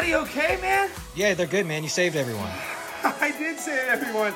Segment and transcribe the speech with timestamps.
[0.00, 0.88] everybody okay, man?
[1.14, 1.82] Yeah, they're good, man.
[1.82, 2.50] You saved everyone.
[3.20, 4.32] I did save everyone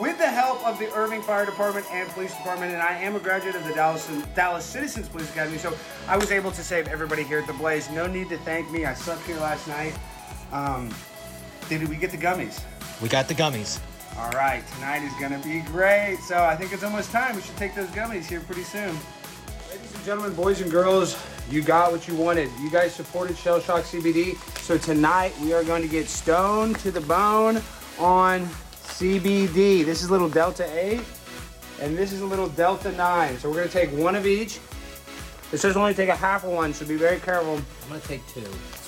[0.00, 3.18] with the help of the Irving Fire Department and Police Department, and I am a
[3.18, 7.24] graduate of the Dallas Dallas Citizens Police Academy, so I was able to save everybody
[7.24, 7.90] here at the Blaze.
[7.90, 8.84] No need to thank me.
[8.84, 9.94] I slept here last night.
[10.52, 10.94] Um,
[11.68, 12.62] did we get the gummies?
[13.02, 13.80] We got the gummies.
[14.18, 16.18] All right, tonight is gonna be great.
[16.18, 17.34] So I think it's almost time.
[17.34, 18.96] We should take those gummies here pretty soon.
[19.70, 21.16] Ladies and gentlemen, boys and girls,
[21.50, 22.50] you got what you wanted.
[22.60, 24.36] You guys supported Shell Shock CBD.
[24.60, 27.62] So tonight we are going to get stoned to the bone
[27.98, 29.84] on CBD.
[29.84, 31.00] This is a little Delta 8
[31.80, 33.38] and this is a little Delta 9.
[33.38, 34.58] So we're gonna take one of each.
[35.52, 37.54] It says only take a half of one, so be very careful.
[37.54, 38.44] I'm gonna take two.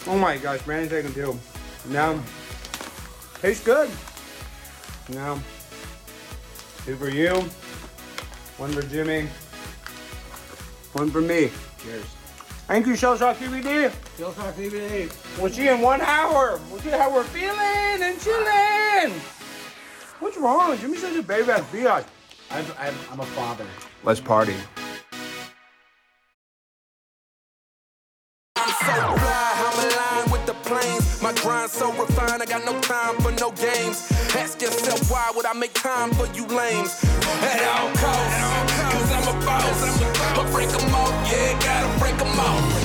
[0.07, 1.39] Oh my gosh, Brandon's taking two.
[1.89, 2.21] Now,
[3.41, 3.89] tastes good.
[5.09, 5.41] Now,
[6.85, 7.33] two for you,
[8.59, 9.29] one for Jimmy,
[10.93, 11.51] one for me.
[11.83, 12.20] Cheers.
[12.71, 13.93] Thank you, Shell Shock CBD.
[14.17, 15.11] Shell Shock CBD.
[15.41, 16.61] We'll see you in one hour.
[16.71, 19.21] We'll see how we're feeling and chilling.
[20.21, 20.79] What's wrong?
[20.79, 22.05] Jimmy's such a baby ass biatch.
[22.49, 23.67] I'm, I'm, I'm a father.
[24.05, 24.55] Let's party.
[28.55, 31.21] I'm so fly, I'm aligned with the planes.
[31.21, 34.13] My grind so refined, I got no time for no games.
[34.37, 37.03] Ask yourself why would I make time for you lames?
[37.43, 40.20] At all costs, cause I'm a boss.
[40.61, 42.85] But break 'em off, yeah, gotta break 'em off.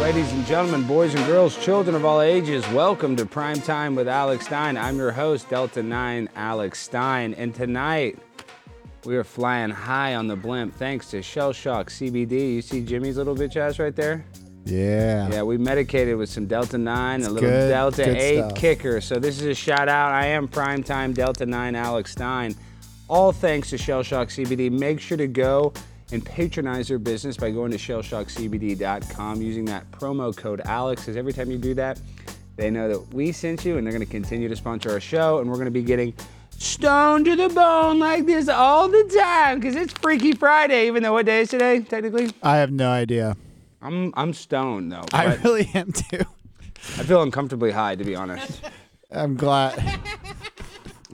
[0.00, 4.08] Ladies and gentlemen, boys and girls, children of all ages, welcome to Prime Time with
[4.08, 4.78] Alex Stein.
[4.78, 8.18] I'm your host, Delta 9 Alex Stein, and tonight
[9.04, 12.54] we are flying high on the blimp thanks to Shell Shock CBD.
[12.54, 14.24] You see Jimmy's little bitch ass right there?
[14.64, 15.28] Yeah.
[15.30, 18.54] Yeah, we medicated with some Delta 9, a little good- Delta good 8 stuff.
[18.54, 19.00] kicker.
[19.02, 20.12] So this is a shout out.
[20.12, 22.54] I am Primetime Delta 9 Alex Stein.
[23.08, 24.70] All thanks to Shell Shock CBD.
[24.70, 25.72] Make sure to go
[26.12, 31.02] and patronize their business by going to shellshockcbd.com using that promo code Alex.
[31.02, 32.00] Because every time you do that,
[32.56, 35.38] they know that we sent you and they're going to continue to sponsor our show.
[35.38, 36.14] And we're going to be getting
[36.58, 41.12] stoned to the bone like this all the time because it's Freaky Friday, even though
[41.12, 42.30] what day is today, technically?
[42.42, 43.36] I have no idea.
[43.82, 45.04] I'm, I'm stoned though.
[45.12, 46.24] I really am too.
[46.98, 48.62] I feel uncomfortably high, to be honest.
[49.12, 50.00] I'm glad.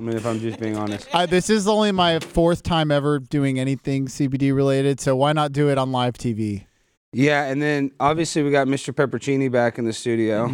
[0.02, 1.06] I mean, if I'm just being honest.
[1.14, 5.52] I, this is only my fourth time ever doing anything CBD related, so why not
[5.52, 6.66] do it on live TV?
[7.12, 8.92] Yeah, and then obviously we got Mr.
[8.92, 10.48] Peppercini back in the studio.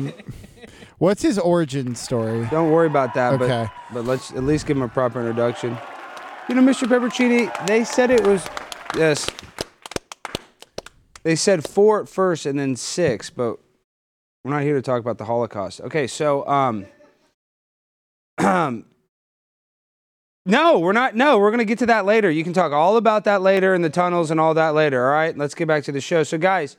[0.99, 2.47] What's his origin story?
[2.51, 3.71] Don't worry about that, Okay.
[3.89, 5.79] but but let's at least give him a proper introduction.
[6.51, 6.87] You know, Mr.
[6.87, 8.47] Peppercini, they said it was
[8.99, 9.31] yes.
[11.23, 13.57] They said four at first and then six, but
[14.45, 15.81] we're not here to talk about the Holocaust.
[15.81, 16.85] Okay, so um,
[18.39, 18.85] um,
[20.49, 21.15] no, we're not.
[21.15, 22.31] No, we're gonna get to that later.
[22.31, 25.05] You can talk all about that later in the tunnels and all that later.
[25.05, 26.23] All right, let's get back to the show.
[26.23, 26.79] So, guys,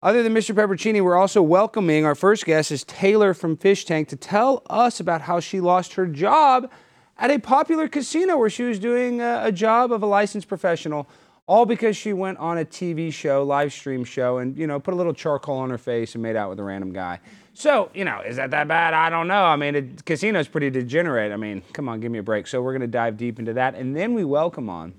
[0.00, 0.54] other than Mr.
[0.54, 5.00] Peppercini, we're also welcoming our first guest is Taylor from Fish Tank to tell us
[5.00, 6.70] about how she lost her job
[7.18, 11.08] at a popular casino where she was doing a, a job of a licensed professional,
[11.48, 14.94] all because she went on a TV show, live stream show, and you know put
[14.94, 17.18] a little charcoal on her face and made out with a random guy.
[17.58, 18.94] So you know, is that that bad?
[18.94, 19.44] I don't know.
[19.44, 21.32] I mean, casino's pretty degenerate.
[21.32, 22.46] I mean, come on, give me a break.
[22.46, 24.94] So we're gonna dive deep into that, and then we welcome on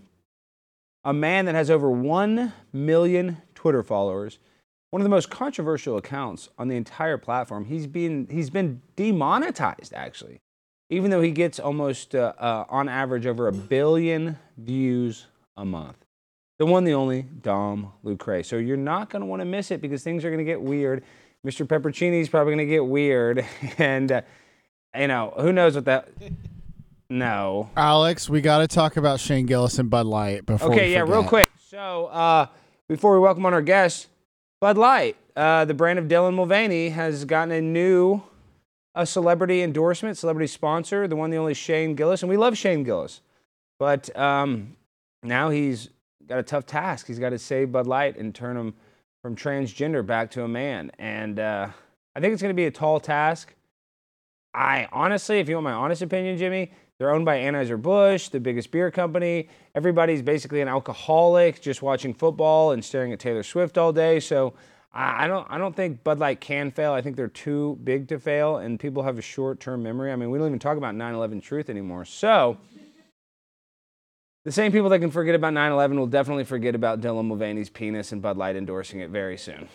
[1.03, 4.39] a man that has over 1 million Twitter followers,
[4.91, 7.65] one of the most controversial accounts on the entire platform.
[7.65, 10.39] He's been, he's been demonetized, actually,
[10.89, 15.97] even though he gets almost, uh, uh, on average, over a billion views a month.
[16.57, 18.43] The one, the only, Dom Lucre.
[18.43, 20.61] So you're not going to want to miss it because things are going to get
[20.61, 21.03] weird.
[21.45, 21.67] Mr.
[21.67, 23.45] Peppercini's probably going to get weird.
[23.77, 24.21] and, uh,
[24.97, 26.09] you know, who knows what that.
[27.09, 27.69] No.
[27.75, 30.71] Alex, we got to talk about Shane Gillis and Bud Light before.
[30.71, 31.49] Okay, yeah, real quick.
[31.67, 32.47] So, uh,
[32.87, 34.07] before we welcome on our guest,
[34.59, 38.21] Bud Light, uh, the brand of Dylan Mulvaney, has gotten a new
[38.95, 42.83] a celebrity endorsement, celebrity sponsor, the one, the only Shane Gillis, and we love Shane
[42.83, 43.21] Gillis,
[43.77, 44.75] but um,
[45.23, 45.89] now he's
[46.27, 47.07] got a tough task.
[47.07, 48.73] He's got to save Bud Light and turn him
[49.21, 51.67] from transgender back to a man, and uh,
[52.15, 53.53] I think it's going to be a tall task.
[54.53, 58.71] I honestly, if you want my honest opinion, Jimmy, they're owned by Anheuser-Busch, the biggest
[58.71, 59.49] beer company.
[59.75, 64.19] Everybody's basically an alcoholic, just watching football and staring at Taylor Swift all day.
[64.19, 64.53] So
[64.91, 66.93] I don't, I don't think Bud Light can fail.
[66.93, 70.11] I think they're too big to fail, and people have a short-term memory.
[70.11, 72.05] I mean, we don't even talk about 9/11 truth anymore.
[72.05, 72.57] So
[74.45, 78.11] the same people that can forget about 9/11 will definitely forget about Dylan Mulvaney's penis
[78.11, 79.67] and Bud Light endorsing it very soon.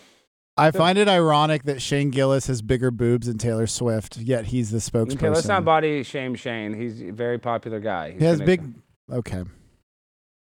[0.57, 4.71] I find it ironic that Shane Gillis has bigger boobs than Taylor Swift, yet he's
[4.71, 5.15] the spokesperson.
[5.17, 6.73] Okay, let's not body shame Shane.
[6.73, 8.11] He's a very popular guy.
[8.11, 8.73] He's He has gonna- big.
[9.11, 9.43] Okay.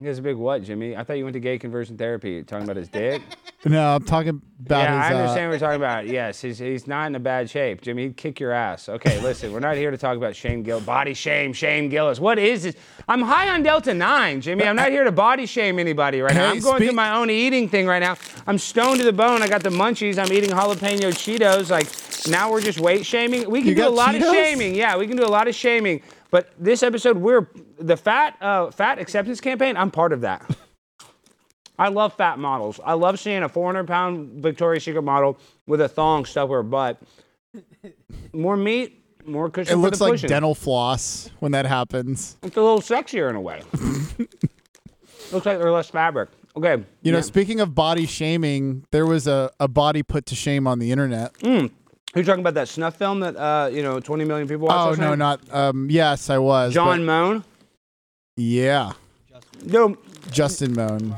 [0.00, 0.96] He has a big what, Jimmy?
[0.96, 2.42] I thought you went to gay conversion therapy.
[2.42, 3.22] Talking about his dick.
[3.66, 5.12] No, I'm talking about yeah, his.
[5.12, 6.06] I uh, understand what you're talking about.
[6.06, 7.82] Yes, he's, he's not in a bad shape.
[7.82, 8.88] Jimmy, he'd kick your ass.
[8.88, 12.18] Okay, listen, we're not here to talk about Shane Gill, body shame, Shane Gillis.
[12.18, 12.74] What is this?
[13.06, 14.64] I'm high on Delta 9, Jimmy.
[14.64, 16.52] I'm not here to body shame anybody right now.
[16.52, 18.16] Hey, I'm going through my own eating thing right now.
[18.46, 19.42] I'm stoned to the bone.
[19.42, 20.16] I got the munchies.
[20.16, 21.68] I'm eating jalapeno Cheetos.
[21.68, 21.86] Like,
[22.32, 23.50] now we're just weight shaming.
[23.50, 24.74] We can You do a got lot of shaming.
[24.74, 26.00] Yeah, we can do a lot of shaming.
[26.30, 27.48] But this episode, we're
[27.78, 29.76] the fat uh, fat acceptance campaign.
[29.76, 30.48] I'm part of that.
[31.78, 32.78] I love fat models.
[32.84, 36.62] I love seeing a 400 pound Victoria's Secret model with a thong stuck to her
[36.62, 37.00] butt.
[38.32, 40.28] More meat, more cushion it looks like pushing.
[40.28, 42.36] dental floss when that happens.
[42.42, 43.62] It's a little sexier in a way.
[45.32, 46.28] looks like there's less fabric.
[46.56, 46.84] Okay.
[47.02, 47.22] You know, yeah.
[47.22, 51.32] speaking of body shaming, there was a, a body put to shame on the internet.
[52.14, 54.98] You're talking about that snuff film that uh, you know 20 million people watched.
[54.98, 55.40] oh no, night?
[55.50, 55.88] not um.
[55.90, 56.74] Yes, I was.
[56.74, 57.44] John Mohn.
[58.36, 58.92] yeah,
[59.64, 59.96] Yo,
[60.30, 61.14] Justin Mohn.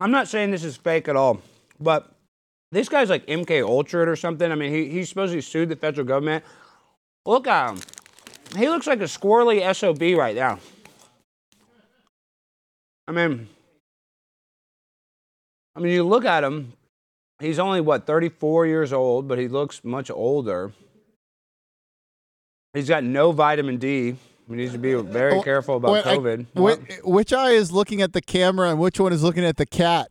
[0.00, 1.40] I'm not saying this is fake at all,
[1.80, 2.10] but
[2.72, 4.50] this guy's like MK Ultra or something.
[4.50, 6.44] I mean, he, he's supposedly sued the federal government.
[7.24, 7.80] Look at him.
[8.56, 10.58] He looks like a squirrely SOB right now.
[13.08, 13.48] I mean,
[15.74, 16.72] I mean, you look at him.
[17.38, 20.72] He's only what 34 years old, but he looks much older.
[22.72, 24.16] He's got no vitamin D.
[24.48, 27.02] He needs to be very Oh, careful about wait, I- COVID.
[27.04, 30.06] which eye is looking at the camera and which one is looking at the cat?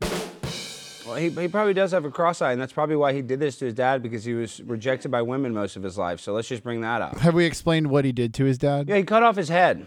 [1.06, 3.38] Well, he, he probably does have a cross eye, and that's probably why he did
[3.40, 6.20] this to his dad because he was rejected by women most of his life.
[6.20, 7.16] So let's just bring that up.
[7.18, 8.88] Have we explained what he did to his dad?
[8.88, 9.86] Yeah, he cut off his head,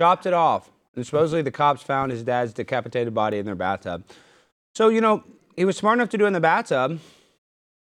[0.00, 4.02] chopped it off, and supposedly the cops found his dad's decapitated body in their bathtub.
[4.74, 5.22] So you know
[5.56, 6.98] he was smart enough to do it in the bathtub,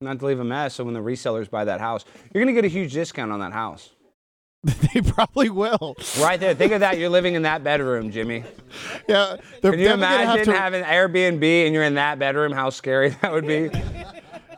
[0.01, 0.75] not to leave a mess.
[0.75, 3.53] So when the resellers buy that house, you're gonna get a huge discount on that
[3.53, 3.91] house.
[4.63, 5.95] they probably will.
[6.19, 6.53] Right there.
[6.55, 6.97] Think of that.
[6.97, 8.43] You're living in that bedroom, Jimmy.
[9.07, 12.51] Yeah, Can you definitely gonna have imagine to- having Airbnb and you're in that bedroom?
[12.51, 13.69] How scary that would be.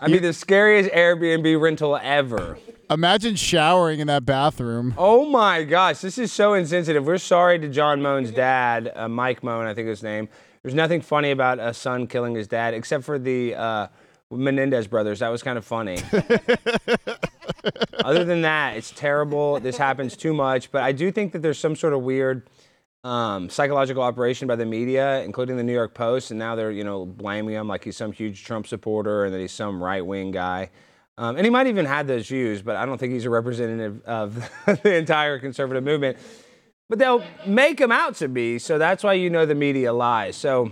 [0.01, 2.57] I'd be the scariest Airbnb rental ever.
[2.89, 4.95] Imagine showering in that bathroom.
[4.97, 7.05] Oh my gosh, this is so insensitive.
[7.05, 10.27] We're sorry to John Mohn's dad, uh, Mike Mohn, I think his name.
[10.63, 13.87] There's nothing funny about a son killing his dad, except for the uh,
[14.29, 15.19] Menendez brothers.
[15.19, 15.97] That was kind of funny.
[18.03, 19.59] Other than that, it's terrible.
[19.59, 20.71] This happens too much.
[20.71, 22.49] But I do think that there's some sort of weird
[23.03, 26.83] um, psychological operation by the media, including the New York Post, and now they're you
[26.83, 30.31] know blaming him like he's some huge Trump supporter and that he's some right wing
[30.31, 30.69] guy.
[31.17, 34.01] Um, and he might even had those views, but I don't think he's a representative
[34.03, 34.49] of
[34.83, 36.17] the entire conservative movement.
[36.89, 40.35] But they'll make him out to be, so that's why you know the media lies.
[40.35, 40.71] So,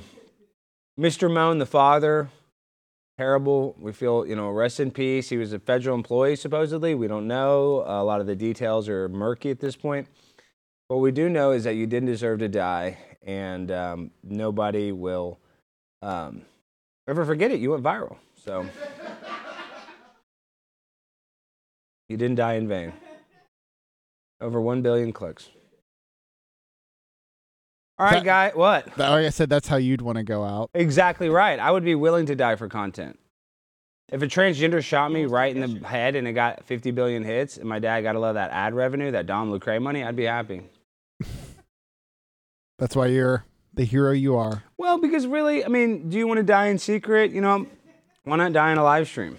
[1.00, 1.32] Mr.
[1.32, 2.30] Mohn, the father,
[3.20, 3.76] terrible.
[3.80, 5.30] We feel, you know, rest in peace.
[5.30, 6.96] He was a federal employee, supposedly.
[6.96, 7.84] We don't know.
[7.86, 10.08] a lot of the details are murky at this point.
[10.88, 15.38] What we do know is that you didn't deserve to die, and um, nobody will
[16.02, 16.42] um,
[17.08, 17.60] ever forget it.
[17.60, 18.18] You went viral.
[18.44, 18.66] So,
[22.10, 22.94] you didn't die in vain.
[24.42, 25.50] Over 1 billion clicks.
[28.00, 28.52] All right, That- guy.
[28.54, 28.86] What?
[28.96, 30.70] That- Like I said, that's how you'd want to go out.
[30.74, 31.60] Exactly right.
[31.60, 33.18] I would be willing to die for content.
[34.12, 37.58] If a transgender shot me right in the head and it got 50 billion hits,
[37.58, 40.24] and my dad got to love that ad revenue, that Dom Lucre money, I'd be
[40.24, 40.62] happy.
[42.80, 43.44] That's why you're
[43.74, 44.64] the hero you are.
[44.78, 47.32] Well, because really, I mean, do you want to die in secret?
[47.32, 47.68] You know,
[48.24, 49.38] why not die in a live stream?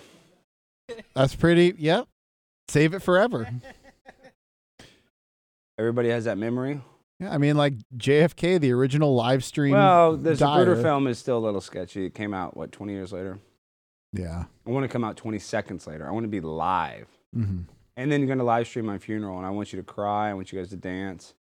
[1.15, 1.75] That's pretty.
[1.79, 2.07] Yep.
[2.69, 3.49] Save it forever.
[5.79, 6.83] Everybody has that memory.
[7.21, 9.73] Yeah, I mean, like JFK, the original live stream.
[9.73, 12.07] Well, the Zapruder film is still a little sketchy.
[12.07, 13.39] It came out, what, 20 years later?
[14.13, 14.45] Yeah.
[14.67, 16.07] I want to come out 20 seconds later.
[16.07, 17.09] I want to be live.
[17.35, 17.63] hmm
[17.97, 20.31] And then you're going to live stream my funeral, and I want you to cry.
[20.31, 21.35] I want you guys to dance.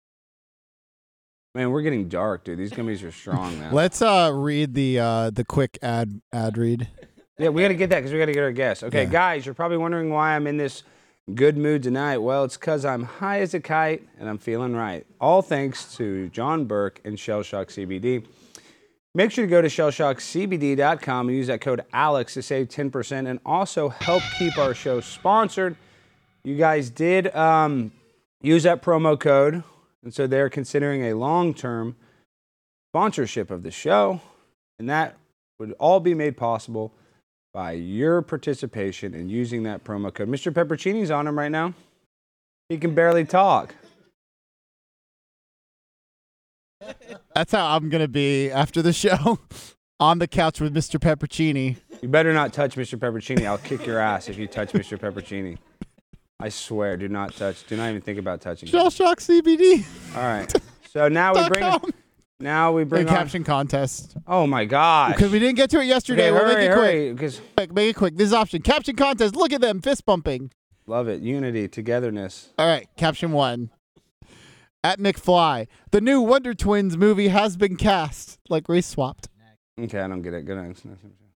[1.54, 2.58] Man, we're getting dark, dude.
[2.58, 3.72] These gummies are strong, man.
[3.72, 6.88] Let's uh read the uh the quick ad ad read.
[7.38, 8.82] Yeah, we got to get that because we got to get our guests.
[8.82, 9.10] Okay, Yeah.
[9.10, 10.82] guys, you're probably wondering why I'm in this
[11.34, 12.18] good mood tonight.
[12.18, 15.04] Well, it's because I'm high as a kite and I'm feeling right.
[15.20, 18.24] All thanks to John Burke and Shell Shock CBD.
[19.14, 23.40] Make sure to go to shellshockcbd.com and use that code ALEX to save 10% and
[23.46, 25.74] also help keep our show sponsored.
[26.44, 27.92] You guys did um,
[28.42, 29.64] use that promo code,
[30.04, 31.96] and so they're considering a long term
[32.90, 34.20] sponsorship of the show,
[34.78, 35.16] and that
[35.58, 36.92] would all be made possible
[37.56, 40.28] by your participation in using that promo code.
[40.28, 40.52] Mr.
[40.52, 41.72] Peppercini's on him right now.
[42.68, 43.74] He can barely talk.
[47.34, 49.38] That's how I'm gonna be after the show,
[50.00, 51.00] on the couch with Mr.
[51.00, 51.76] Peppercini.
[52.02, 52.98] You better not touch Mr.
[52.98, 53.46] Peppercini.
[53.46, 54.98] I'll kick your ass if you touch Mr.
[54.98, 55.56] Peppercini.
[56.38, 57.66] I swear, do not touch.
[57.66, 58.68] Do not even think about touching.
[58.68, 59.82] Shell Shock CBD.
[60.14, 60.52] All right.
[60.90, 61.80] So now we bring.
[62.38, 63.14] Now we The bring on.
[63.14, 64.16] caption contest.
[64.26, 65.14] Oh my god!
[65.14, 66.30] Because we didn't get to it yesterday.
[66.30, 67.16] We'll make it quick.
[67.16, 67.72] because quick.
[67.72, 68.16] Make it quick.
[68.16, 68.60] This is option.
[68.62, 69.34] Caption contest.
[69.34, 70.50] Look at them fist bumping.
[70.86, 71.22] love it.
[71.22, 72.50] Unity, togetherness.
[72.58, 72.86] All right.
[72.96, 73.70] Caption one.
[74.84, 78.38] At McFly, the new Wonder Twins movie has been cast.
[78.48, 79.28] Like race swapped.
[79.80, 80.44] Okay, I don't get it.
[80.44, 80.82] Good night.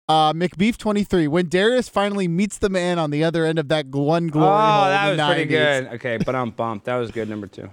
[0.09, 1.27] Uh, McBeef twenty three.
[1.29, 4.47] When Darius finally meets the man on the other end of that one Oh, glory
[4.51, 5.49] hole that in was the pretty 90s.
[5.49, 5.87] good.
[5.95, 6.85] Okay, but I'm bumped.
[6.85, 7.29] That was good.
[7.31, 7.71] Number two.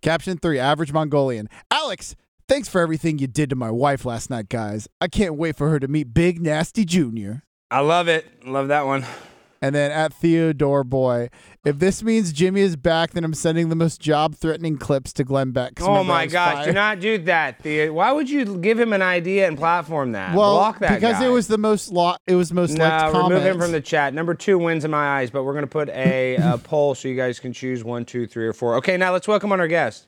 [0.00, 0.58] Caption three.
[0.58, 1.48] Average Mongolian.
[1.70, 2.16] Alex,
[2.48, 4.88] thanks for everything you did to my wife last night, guys.
[5.00, 7.42] I can't wait for her to meet Big Nasty Junior.
[7.70, 8.46] I love it.
[8.46, 9.04] Love that one.
[9.60, 11.30] And then at Theodore Boy,
[11.64, 15.24] if this means Jimmy is back, then I'm sending the most job threatening clips to
[15.24, 15.80] Glenn Beck.
[15.80, 16.66] Oh my gosh, fired.
[16.66, 17.92] do not do that, Thea.
[17.92, 20.36] Why would you give him an idea and platform that?
[20.36, 21.26] Well, Block that because guy.
[21.26, 24.14] it was the most lo- it was most No, liked remove him from the chat.
[24.14, 27.16] Number two wins in my eyes, but we're gonna put a, uh poll so you
[27.16, 28.76] guys can choose one, two, three, or four.
[28.76, 30.06] Okay, now let's welcome on our guest.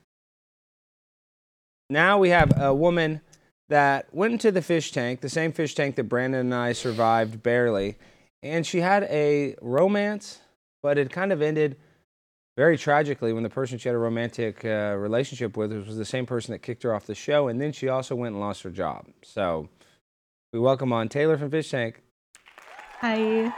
[1.89, 3.21] Now we have a woman
[3.69, 7.43] that went into the fish tank, the same fish tank that Brandon and I survived
[7.43, 7.97] barely,
[8.43, 10.41] and she had a romance,
[10.83, 11.77] but it kind of ended
[12.57, 16.27] very tragically when the person she had a romantic uh, relationship with was the same
[16.27, 18.71] person that kicked her off the show, and then she also went and lost her
[18.71, 19.07] job.
[19.23, 19.69] So
[20.53, 22.03] we welcome on Taylor from Fish Tank.
[23.01, 23.53] Hi.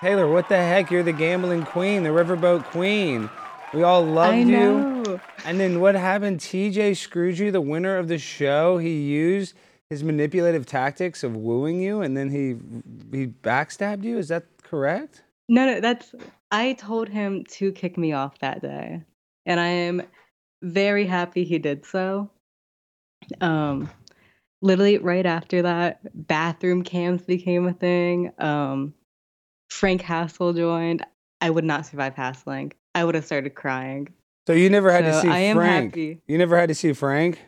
[0.00, 0.90] Taylor, what the heck?
[0.90, 3.30] You're the gambling queen, the riverboat queen.
[3.72, 4.44] We all loved I you.
[4.46, 5.20] know.
[5.44, 6.40] And then what happened?
[6.40, 8.78] TJ screwed you, the winner of the show.
[8.78, 9.54] He used
[9.92, 12.56] his manipulative tactics of wooing you, and then he
[13.16, 14.16] he backstabbed you.
[14.16, 15.22] Is that correct?
[15.50, 16.14] No, no, that's.
[16.50, 19.02] I told him to kick me off that day,
[19.44, 20.02] and I am
[20.62, 22.30] very happy he did so.
[23.42, 23.90] Um,
[24.62, 28.32] literally right after that, bathroom cams became a thing.
[28.38, 28.94] Um,
[29.68, 31.04] Frank Hassle joined.
[31.42, 32.72] I would not survive hassling.
[32.94, 34.08] I would have started crying.
[34.46, 35.92] So you never had to see I am Frank.
[35.92, 36.22] happy.
[36.26, 37.40] You never had to see Frank.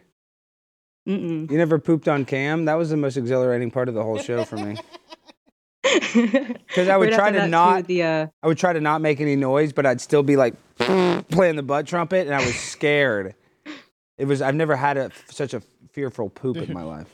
[1.08, 1.50] Mm-mm.
[1.50, 2.64] You never pooped on cam.
[2.64, 4.76] That was the most exhilarating part of the whole show for me.
[6.14, 9.36] Because I would try to not- the uh, I would try to not make any
[9.36, 13.34] noise, but I'd still be like playing the butt trumpet, and I was scared.
[14.16, 15.60] It was I've never had a, such a
[15.92, 17.08] fearful poop in my life.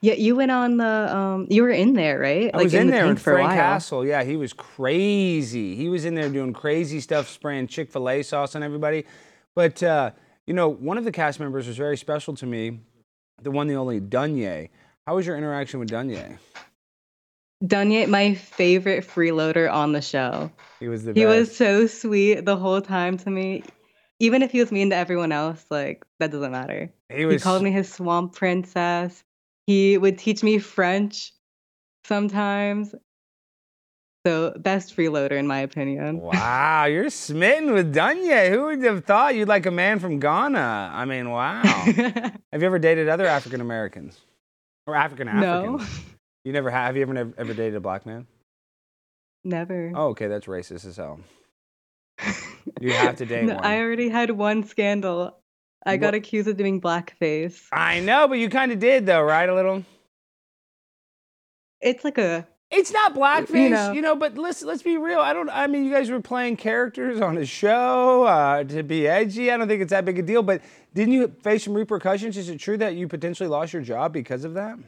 [0.00, 2.50] yeah, you went on the um, you were in there, right?
[2.54, 3.52] I was in, the there, and tank for a Frank.
[3.60, 5.76] Castle, yeah, he was crazy.
[5.76, 9.04] He was in there doing crazy stuff, spraying Chick Fil A sauce on everybody.
[9.54, 10.12] But uh,
[10.48, 12.80] you know, one of the cast members was very special to me.
[13.42, 14.70] The one, the only Dunye.
[15.06, 16.38] How was your interaction with Dunye?
[17.62, 20.50] Dunye, my favorite freeloader on the show.
[20.80, 21.38] He was the He best.
[21.38, 23.62] was so sweet the whole time to me.
[24.20, 26.90] Even if he was mean to everyone else, like that doesn't matter.
[27.10, 27.34] He was...
[27.34, 29.22] He called me his swamp princess.
[29.66, 31.34] He would teach me French
[32.04, 32.94] sometimes.
[34.26, 36.18] So best freeloader in my opinion.
[36.20, 38.50] Wow, you're smitten with Dunye.
[38.50, 40.90] Who would have thought you'd like a man from Ghana?
[40.92, 41.62] I mean, wow.
[41.64, 44.20] have you ever dated other African Americans
[44.86, 45.80] or African no,
[46.44, 46.86] You never have.
[46.86, 48.26] Have you ever ever dated a black man?
[49.44, 49.92] never.
[49.94, 51.20] Oh, okay, that's racist as hell.
[52.80, 53.64] You have to date No, one.
[53.64, 55.38] I already had one scandal.
[55.86, 57.66] I got What- accused of doing blackface.
[57.72, 59.48] I know, but you kind of did though, right?
[59.48, 59.84] A little.
[61.80, 64.14] It's like a It's not blackface, you know.
[64.14, 64.16] know.
[64.16, 65.20] But let's let's be real.
[65.20, 65.48] I don't.
[65.48, 69.50] I mean, you guys were playing characters on a show uh, to be edgy.
[69.50, 70.42] I don't think it's that big a deal.
[70.42, 70.60] But
[70.94, 72.36] didn't you face some repercussions?
[72.36, 74.78] Is it true that you potentially lost your job because of that?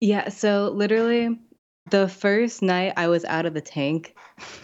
[0.00, 1.36] Yeah, so literally
[1.90, 4.14] the first night I was out of the tank,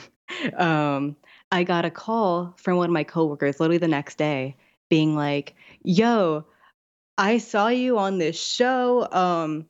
[0.57, 1.17] um,
[1.51, 4.57] I got a call from one of my coworkers literally the next day
[4.89, 6.45] being like, "Yo,
[7.19, 9.67] I saw you on this show." Um,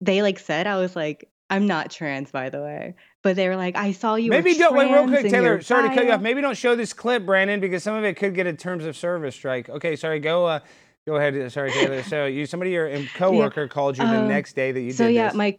[0.00, 3.56] they like said I was like, "I'm not trans, by the way," but they were
[3.56, 5.60] like, "I saw you." were Maybe don't wait real quick, Taylor.
[5.62, 6.20] Sorry to cut you off.
[6.20, 8.96] Maybe don't show this clip, Brandon, because some of it could get a terms of
[8.96, 9.68] service strike.
[9.68, 10.20] Okay, sorry.
[10.20, 10.46] Go.
[10.46, 10.60] Uh,
[11.06, 11.50] go ahead.
[11.52, 12.02] Sorry, Taylor.
[12.02, 15.06] So you, somebody your um, coworker called you the Um, next day that you so
[15.06, 15.34] did yeah this.
[15.34, 15.56] my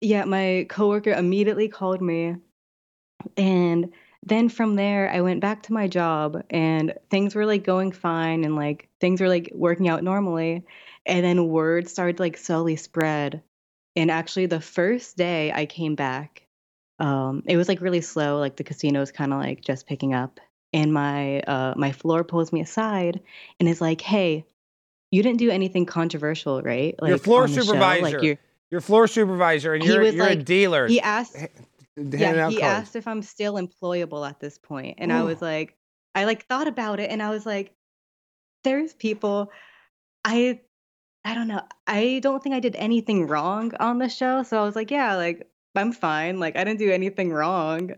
[0.00, 2.36] yeah my coworker immediately called me
[3.36, 3.92] and
[4.24, 8.44] then from there i went back to my job and things were like going fine
[8.44, 10.64] and like things were like working out normally
[11.06, 13.42] and then word started like slowly spread
[13.96, 16.46] and actually the first day i came back
[16.98, 20.14] um it was like really slow like the casino was kind of like just picking
[20.14, 20.40] up
[20.72, 23.20] and my uh my floor pulls me aside
[23.58, 24.44] and is like hey
[25.10, 28.20] you didn't do anything controversial right like your floor show, supervisor.
[28.20, 28.38] like
[28.70, 30.86] your floor supervisor, and you're you're a dealer.
[30.86, 31.36] he asked
[31.96, 32.62] yeah he cards.
[32.62, 35.76] asked if i'm still employable at this point and i was like
[36.14, 37.74] i like thought about it and i was like
[38.62, 39.50] there's people
[40.24, 40.60] i
[41.24, 44.64] i don't know i don't think i did anything wrong on the show so i
[44.64, 47.90] was like yeah like i'm fine like i didn't do anything wrong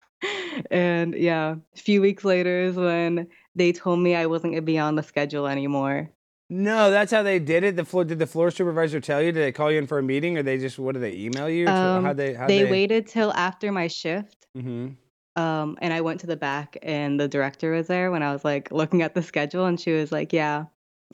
[0.70, 4.78] and yeah a few weeks later is when they told me I wasn't gonna be
[4.78, 6.10] on the schedule anymore.
[6.48, 7.76] No, that's how they did it.
[7.76, 9.32] The floor did the floor supervisor tell you?
[9.32, 11.50] Did they call you in for a meeting, or they just what did they email
[11.50, 11.68] you?
[11.68, 14.46] Um, how they how they waited till after my shift.
[14.54, 14.90] hmm
[15.36, 18.44] Um, and I went to the back, and the director was there when I was
[18.44, 20.66] like looking at the schedule, and she was like, "Yeah,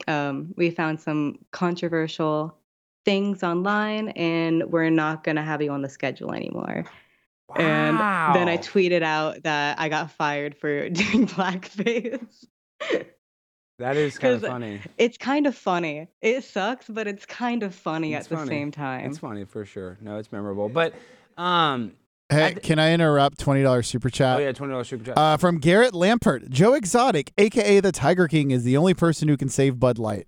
[0.07, 2.57] um, we found some controversial
[3.05, 6.85] things online, and we're not gonna have you on the schedule anymore."
[7.55, 7.97] And
[8.35, 12.45] then I tweeted out that I got fired for doing blackface.
[13.77, 14.81] That is kind of funny.
[14.97, 16.07] it's kind of funny.
[16.21, 19.09] It sucks, but it's kind of funny It's at the same time.
[19.09, 19.97] It's funny for sure.
[20.01, 20.69] No, it's memorable.
[20.69, 20.93] But
[21.37, 21.93] um,
[22.29, 23.37] Hey, d- can I interrupt?
[23.39, 24.37] Twenty dollars super chat.
[24.37, 25.17] oh yeah, twenty dollars super chat.
[25.17, 29.37] Uh, from Garrett Lampert, Joe Exotic, aka the Tiger King, is the only person who
[29.37, 30.27] can save Bud Light.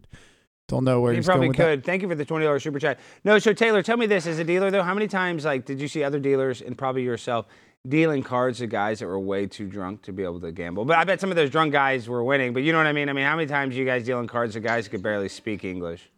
[0.68, 1.64] Don't know where he he's probably going with that.
[1.78, 1.86] could.
[1.86, 3.00] Thank you for the twenty dollars super chat.
[3.24, 5.82] No, so Taylor, tell me this: as a dealer, though, how many times like did
[5.82, 7.48] you see other dealers and probably yourself
[7.88, 10.86] dealing cards to guys that were way too drunk to be able to gamble?
[10.86, 12.54] But I bet some of those drunk guys were winning.
[12.54, 13.10] But you know what I mean?
[13.10, 15.64] I mean, how many times you guys dealing cards to guys who could barely speak
[15.64, 16.12] English?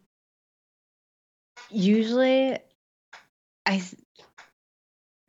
[1.70, 2.58] Usually,
[3.66, 3.94] I s-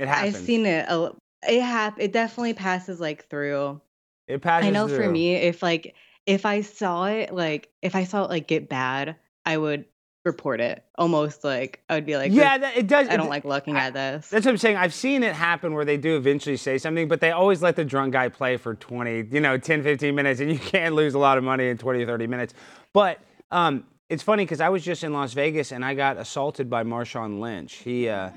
[0.01, 0.35] It happens.
[0.35, 0.85] I've seen it.
[0.89, 1.13] a-
[1.47, 3.79] It hap- It definitely passes like through.
[4.27, 4.67] It passes.
[4.67, 8.29] I know for me, if like if I saw it, like if I saw it
[8.29, 9.15] like get bad,
[9.45, 9.85] I would
[10.25, 10.83] report it.
[10.97, 13.09] Almost like I would be like, yeah, that, it does.
[13.09, 14.29] I don't like looking I- at this.
[14.29, 14.77] That's what I'm saying.
[14.77, 17.85] I've seen it happen where they do eventually say something, but they always let the
[17.85, 21.19] drunk guy play for 20, you know, 10, 15 minutes, and you can't lose a
[21.19, 22.53] lot of money in 20 or 30 minutes.
[22.93, 23.19] But
[23.51, 26.83] um, it's funny because I was just in Las Vegas and I got assaulted by
[26.83, 27.73] Marshawn Lynch.
[27.75, 28.29] He, uh,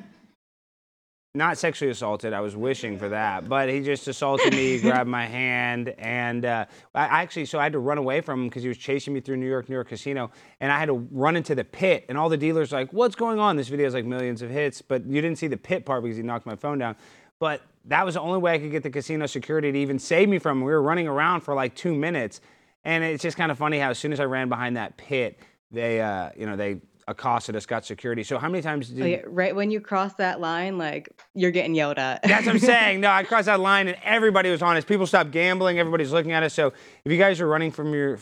[1.37, 2.33] not sexually assaulted.
[2.33, 6.65] I was wishing for that, but he just assaulted me, grabbed my hand, and uh,
[6.95, 9.19] I actually so I had to run away from him because he was chasing me
[9.19, 12.07] through New York, New York Casino, and I had to run into the pit.
[12.09, 14.81] And all the dealers like, "What's going on?" This video has like millions of hits,
[14.81, 16.95] but you didn't see the pit part because he knocked my phone down.
[17.41, 20.29] But that was the only way I could get the casino security to even save
[20.29, 20.59] me from.
[20.59, 20.65] him.
[20.65, 22.43] We were running around for like two minutes,
[22.85, 25.41] and it's just kind of funny how as soon as I ran behind that pit,
[25.73, 28.23] they, uh, you know, they accosted us, got security.
[28.23, 31.51] So how many times did Oh, yeah, right when you cross that line, like you're
[31.51, 32.23] getting yelled at.
[32.23, 33.01] That's what I'm saying.
[33.01, 34.85] No, I crossed that line and everybody was on us.
[34.85, 35.79] People stopped gambling.
[35.79, 36.55] Everybody's looking at us.
[36.55, 36.69] So
[37.05, 38.19] if you guys are running from your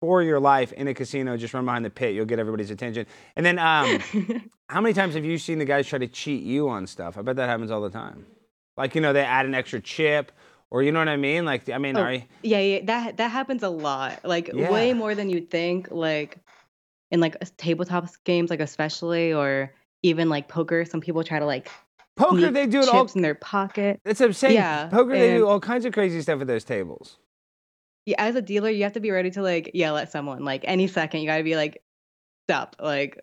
[0.00, 2.14] for your life in a casino, just run behind the pit.
[2.14, 3.06] You'll get everybody's attention.
[3.34, 4.00] And then, um,
[4.68, 7.16] how many times have you seen the guys try to cheat you on stuff?
[7.16, 8.26] I bet that happens all the time.
[8.76, 10.32] Like you know, they add an extra chip,
[10.70, 11.46] or you know what I mean?
[11.46, 14.22] Like I mean, Oh, are you, yeah, yeah, that that happens a lot.
[14.22, 15.90] Like way more than you'd think.
[15.90, 16.38] Like
[17.10, 20.84] in like tabletop games, like especially, or even like poker.
[20.84, 21.68] Some people try to like
[22.16, 22.50] poker?
[22.50, 23.08] They do it chips all.
[23.14, 24.00] in their pocket.
[24.04, 27.18] That's what Yeah, Poker, they do all kinds of crazy stuff at those tables.
[28.06, 30.44] Yeah, as a dealer, you have to be ready to like yell at someone.
[30.44, 31.82] Like any second, you gotta be like,
[32.48, 32.76] stop.
[32.80, 33.20] Like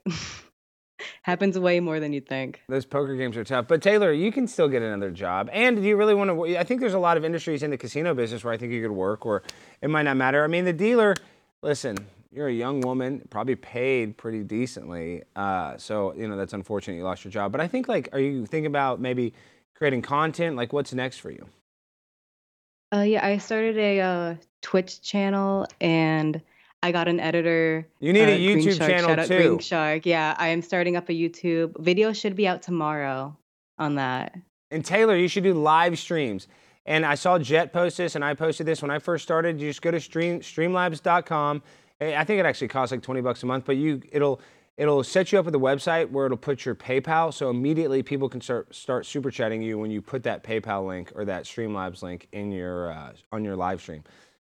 [1.24, 2.62] happens way more than you'd think.
[2.67, 3.67] Those poker games are tough.
[3.67, 5.50] But Taylor, you can still get another job.
[5.54, 6.58] And do you really want to?
[6.58, 8.82] I think there's a lot of industries in the casino business where I think you
[8.82, 9.43] could work, or
[9.82, 10.43] it might not matter.
[10.43, 11.15] I mean, the dealer.
[11.62, 11.98] Listen,
[12.34, 15.24] you're a young woman, probably paid pretty decently.
[15.36, 17.52] Uh, so you know that's unfortunate you lost your job.
[17.52, 19.34] But I think like, are you thinking about maybe
[19.76, 20.56] creating content?
[20.56, 21.46] Like, what's next for you?
[22.93, 26.41] Uh, yeah, I started a uh, Twitch channel and
[26.84, 27.88] I got an editor.
[28.00, 29.38] You need a uh, Green YouTube Shark, channel shout out too.
[29.38, 30.06] Green Shark.
[30.06, 32.13] Yeah, I am starting up a YouTube video.
[32.13, 33.36] Should be out tomorrow
[33.80, 34.36] on that.
[34.69, 36.48] And Taylor, you should do live streams.
[36.86, 39.62] And I saw Jet post this, and I posted this when I first started.
[39.62, 41.63] You just go to stream, Streamlabs.com.
[42.04, 44.42] I think it actually costs like 20 bucks a month, but you it'll
[44.78, 48.30] it'll set you up with a website where it'll put your PayPal, so immediately people
[48.30, 52.02] can start start super chatting you when you put that PayPal link or that Streamlabs
[52.02, 54.04] link in your uh, on your live stream.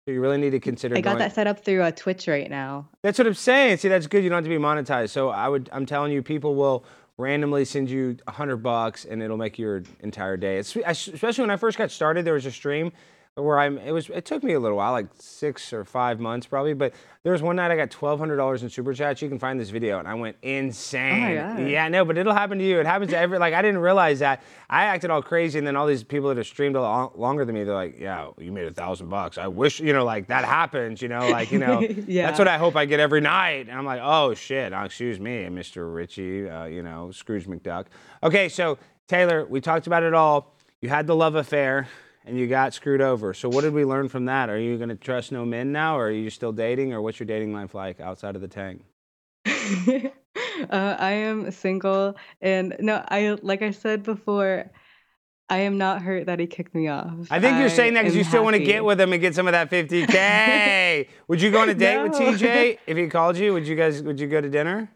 [0.05, 0.95] So you really need to consider.
[0.95, 2.87] I got going- that set up through uh, Twitch right now.
[3.01, 3.77] that's what I'm saying.
[3.77, 4.23] See, that's good.
[4.23, 5.09] You don't have to be monetized.
[5.09, 6.85] So I would, I'm telling you, people will
[7.17, 10.57] randomly send you a hundred bucks, and it'll make your entire day.
[10.57, 12.23] It's especially when I first got started.
[12.23, 12.91] There was a stream
[13.35, 13.77] where I'm.
[13.79, 14.09] It was.
[14.09, 16.73] It took me a little while, like six or five months probably.
[16.73, 16.93] But
[17.23, 19.21] there was one night I got twelve hundred dollars in super chats.
[19.21, 21.35] You can find this video, and I went insane.
[21.35, 21.67] God.
[21.67, 22.79] Yeah, no, but it'll happen to you.
[22.79, 23.37] It happens to every.
[23.37, 24.41] Like I didn't realize that.
[24.69, 27.43] I acted all crazy, and then all these people that have streamed a lot longer
[27.43, 29.37] than me, they're like, "Yeah, you made a thousand bucks.
[29.37, 31.01] I wish, you know, like that happens.
[31.01, 32.27] You know, like you know, Yeah.
[32.27, 35.19] that's what I hope I get every night." And I'm like, "Oh shit, oh, excuse
[35.19, 35.93] me, Mr.
[35.93, 37.87] Richie, uh, you know, Scrooge McDuck."
[38.23, 38.77] Okay, so
[39.09, 40.55] Taylor, we talked about it all.
[40.79, 41.87] You had the love affair.
[42.25, 43.33] And you got screwed over.
[43.33, 44.49] So what did we learn from that?
[44.49, 47.19] Are you going to trust no men now, or are you still dating, or what's
[47.19, 48.83] your dating life like outside of the tank?
[49.45, 54.71] uh, I am single, and no, I like I said before,
[55.49, 57.27] I am not hurt that he kicked me off.
[57.29, 59.35] I think you're saying that because you still want to get with him and get
[59.35, 61.07] some of that 50k.
[61.27, 63.53] would you go on a date with TJ if he called you?
[63.53, 64.01] Would you guys?
[64.01, 64.89] Would you go to dinner?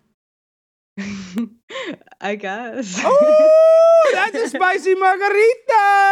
[2.20, 3.00] I guess.
[3.04, 6.09] Oh, that's a spicy margarita.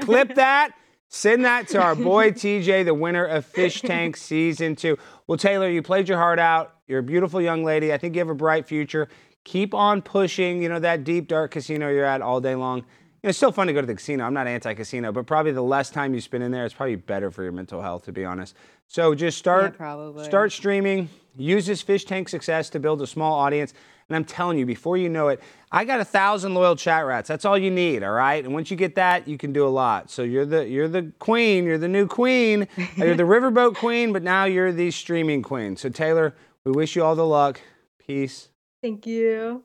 [0.00, 0.72] Clip that.
[1.08, 4.96] Send that to our boy TJ, the winner of Fish Tank Season 2.
[5.26, 6.76] Well, Taylor, you played your heart out.
[6.86, 7.92] You're a beautiful young lady.
[7.92, 9.08] I think you have a bright future.
[9.44, 12.86] Keep on pushing, you know, that deep, dark casino you're at all day long.
[13.22, 14.24] You know, it's still fun to go to the casino.
[14.24, 16.96] I'm not anti casino, but probably the less time you spend in there, it's probably
[16.96, 18.56] better for your mental health, to be honest.
[18.88, 20.24] So just start, probably.
[20.24, 21.08] start streaming.
[21.36, 23.74] Use this Fish Tank success to build a small audience.
[24.08, 27.28] And I'm telling you, before you know it, I got a thousand loyal chat rats.
[27.28, 28.44] That's all you need, all right?
[28.44, 30.10] And once you get that, you can do a lot.
[30.10, 34.24] So you're the you're the queen, you're the new queen, you're the riverboat queen, but
[34.24, 35.76] now you're the streaming queen.
[35.76, 37.60] So Taylor, we wish you all the luck.
[38.04, 38.48] Peace.
[38.82, 39.62] Thank you.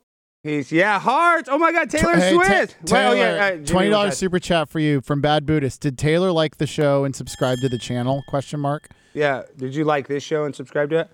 [0.48, 0.72] Peace.
[0.72, 1.50] Yeah, hearts.
[1.52, 2.50] Oh my God, Taylor Hey, Swift.
[2.50, 5.82] Wait, Taylor, yeah, uh, twenty dollars super chat for you from Bad Buddhist.
[5.82, 8.24] Did Taylor like the show and subscribe to the channel?
[8.30, 8.88] Question mark.
[9.14, 9.44] Yeah.
[9.58, 11.10] Did you like this show and subscribe to it?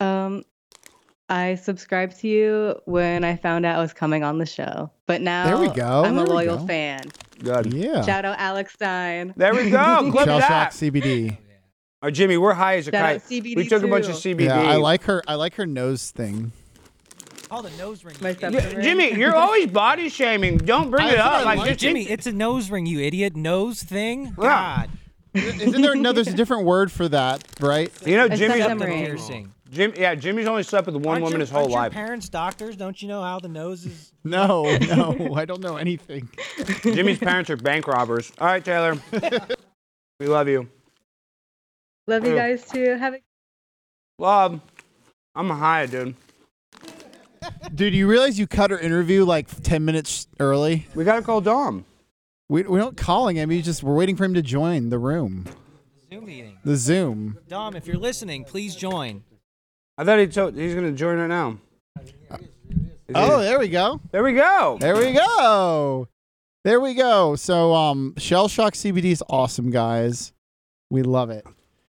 [0.00, 0.44] Um,
[1.28, 5.20] I subscribed to you when I found out I was coming on the show, but
[5.20, 6.66] now There we go, I'm a there we loyal go.
[6.66, 7.02] fan.
[7.40, 7.74] Good.
[7.74, 8.00] Yeah.
[8.02, 9.34] Shout out Alex Stein.
[9.36, 10.08] There we go.
[10.12, 10.72] Clip Shell Shock that.
[10.72, 11.36] CBD.
[12.02, 13.22] Oh, Jimmy, we're high as a Shout out kite.
[13.22, 14.34] CBD we took a bunch of too.
[14.34, 14.44] CBD.
[14.46, 15.22] Yeah, I like her.
[15.28, 16.52] I like her nose thing.
[17.50, 18.14] Oh, the nose ring.
[18.20, 18.82] My you step- idiot.
[18.82, 20.58] Jimmy, you're always body shaming.
[20.58, 21.32] Don't bring I it said up.
[21.32, 23.34] I Like, liked just Jimmy, it's a nose ring, you idiot.
[23.36, 24.26] Nose thing.
[24.26, 24.34] Yeah.
[24.36, 24.90] God.
[25.34, 25.94] Isn't there?
[25.94, 27.90] No, there's a different word for that, right?
[28.06, 28.58] you know, It's Jimmy.
[28.58, 29.04] septum The ring.
[29.04, 29.52] piercing.
[29.70, 32.28] Jim, yeah, Jimmy's only slept with one Aren't woman your- his whole aren't your parents
[32.28, 32.74] doctors?
[32.76, 34.12] Don't you know how the nose is?
[34.24, 36.28] No, no, I don't know anything.
[36.82, 38.32] Jimmy's parents are bank robbers.
[38.40, 38.96] All right, Taylor.
[40.18, 40.68] we love you.
[42.08, 42.96] Love you guys too.
[42.96, 43.18] Have a
[44.18, 44.60] Love.
[45.36, 46.14] I'm high, dude.
[47.74, 50.86] Dude, you realize you cut her interview like ten minutes early?
[50.94, 51.84] We gotta call Dom.
[52.48, 53.50] We we don't calling him.
[53.50, 55.46] He's just we're waiting for him to join the room,
[56.12, 56.58] Zoom meeting.
[56.64, 57.38] the Zoom.
[57.48, 59.22] Dom, if you're listening, please join.
[59.96, 61.58] I thought he told he's gonna join right now.
[62.00, 64.00] Is Oh, there we go.
[64.12, 64.76] there we go.
[64.80, 66.08] There we go.
[66.64, 67.36] There we go.
[67.36, 70.32] So um Shell Shock CBD is awesome, guys.
[70.90, 71.46] We love it.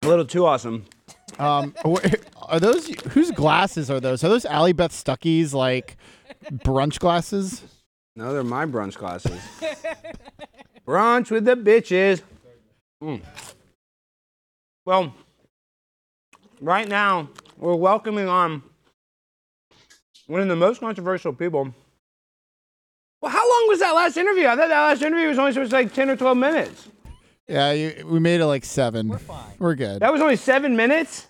[0.04, 0.86] A little too awesome.
[1.40, 2.14] Um wh-
[2.52, 4.24] are those whose glasses are those?
[4.24, 5.96] Are those Allie Beth Stuckey's like
[6.52, 7.64] brunch glasses?
[8.16, 9.40] No, they're my brunch glasses.
[10.86, 12.22] brunch with the bitches.
[13.02, 13.22] Mm.
[14.86, 15.16] Well,
[16.60, 18.62] right now we're welcoming on
[20.28, 21.74] one of the most controversial people.
[23.22, 24.48] Well, how long was that last interview?
[24.48, 26.88] I thought that last interview was only supposed to be like 10 or 12 minutes.
[27.48, 29.08] Yeah, you, we made it like 7.
[29.08, 29.54] We're fine.
[29.60, 30.02] We're good.
[30.02, 31.28] That was only seven minutes?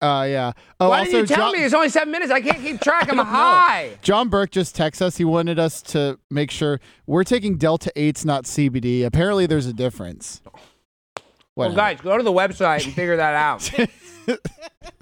[0.00, 0.52] Uh yeah.
[0.80, 2.30] Oh, Why also didn't you tell John, me it's only seven minutes?
[2.30, 3.04] I can't keep track.
[3.04, 3.24] I'm don't know.
[3.24, 3.96] high.
[4.02, 5.16] John Burke just texted us.
[5.16, 9.04] He wanted us to make sure we're taking Delta 8s, not CBD.
[9.04, 10.42] Apparently, there's a difference.
[11.56, 13.70] Well, guys, go to the website and figure that out.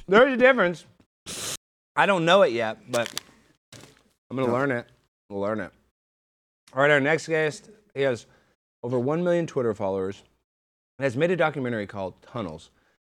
[0.07, 0.85] There's a difference.
[1.97, 3.11] I don't know it yet, but
[4.31, 4.87] I'm going to learn it.
[5.31, 5.71] We'll learn it.
[6.75, 8.27] All right, our next guest, he has
[8.83, 10.23] over 1 million Twitter followers
[10.99, 12.71] and has made a documentary called Tunnels.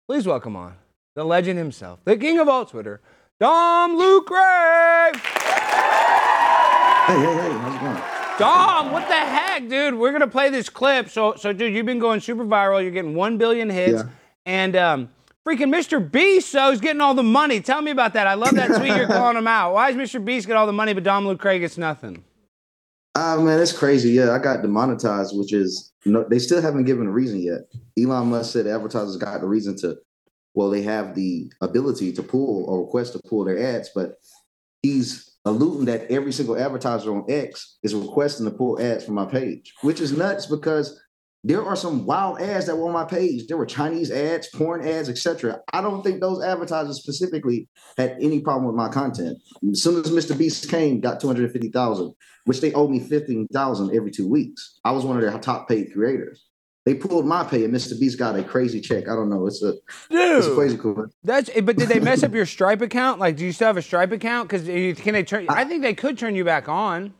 [0.08, 0.74] Please welcome on
[1.18, 3.00] the legend himself, the king of all Twitter,
[3.40, 4.36] Dom Lucre.
[7.08, 8.02] Hey, hey, hey, how's it going?
[8.38, 9.94] Dom, what the heck, dude?
[9.94, 11.08] We're gonna play this clip.
[11.08, 12.80] So, so, dude, you've been going super viral.
[12.80, 14.08] You're getting one billion hits, Yeah.
[14.46, 15.08] and um,
[15.44, 15.98] freaking Mr.
[16.08, 17.60] Beast, so is getting all the money.
[17.60, 18.28] Tell me about that.
[18.28, 18.94] I love that tweet.
[18.94, 19.72] You're calling him out.
[19.74, 20.24] Why does Mr.
[20.24, 22.22] Beast get all the money, but Dom Lucre gets nothing?
[23.16, 24.10] Ah, man, it's crazy.
[24.10, 27.62] Yeah, I got demonetized, which is no, they still haven't given a reason yet.
[28.00, 29.96] Elon Musk said advertisers got the reason to,
[30.58, 34.14] well, they have the ability to pull or request to pull their ads, but
[34.82, 39.24] he's alluding that every single advertiser on X is requesting to pull ads from my
[39.24, 41.00] page, which is nuts because
[41.44, 43.46] there are some wild ads that were on my page.
[43.46, 45.60] There were Chinese ads, porn ads, etc.
[45.72, 49.38] I don't think those advertisers specifically had any problem with my content.
[49.70, 50.36] As soon as Mr.
[50.36, 52.12] Beast came, got 250,000,
[52.46, 54.80] which they owe me 15,000 every two weeks.
[54.84, 56.47] I was one of their top paid creators.
[56.88, 58.00] They pulled my pay and Mr.
[58.00, 59.08] Beast got a crazy check.
[59.08, 59.46] I don't know.
[59.46, 59.74] It's a
[60.10, 61.04] it's Dude, crazy cool.
[61.22, 61.50] that's.
[61.60, 63.20] But did they mess up your Stripe account?
[63.20, 64.48] Like, do you still have a Stripe account?
[64.48, 65.44] Because uh, can they turn?
[65.50, 67.12] I think they could turn you back on.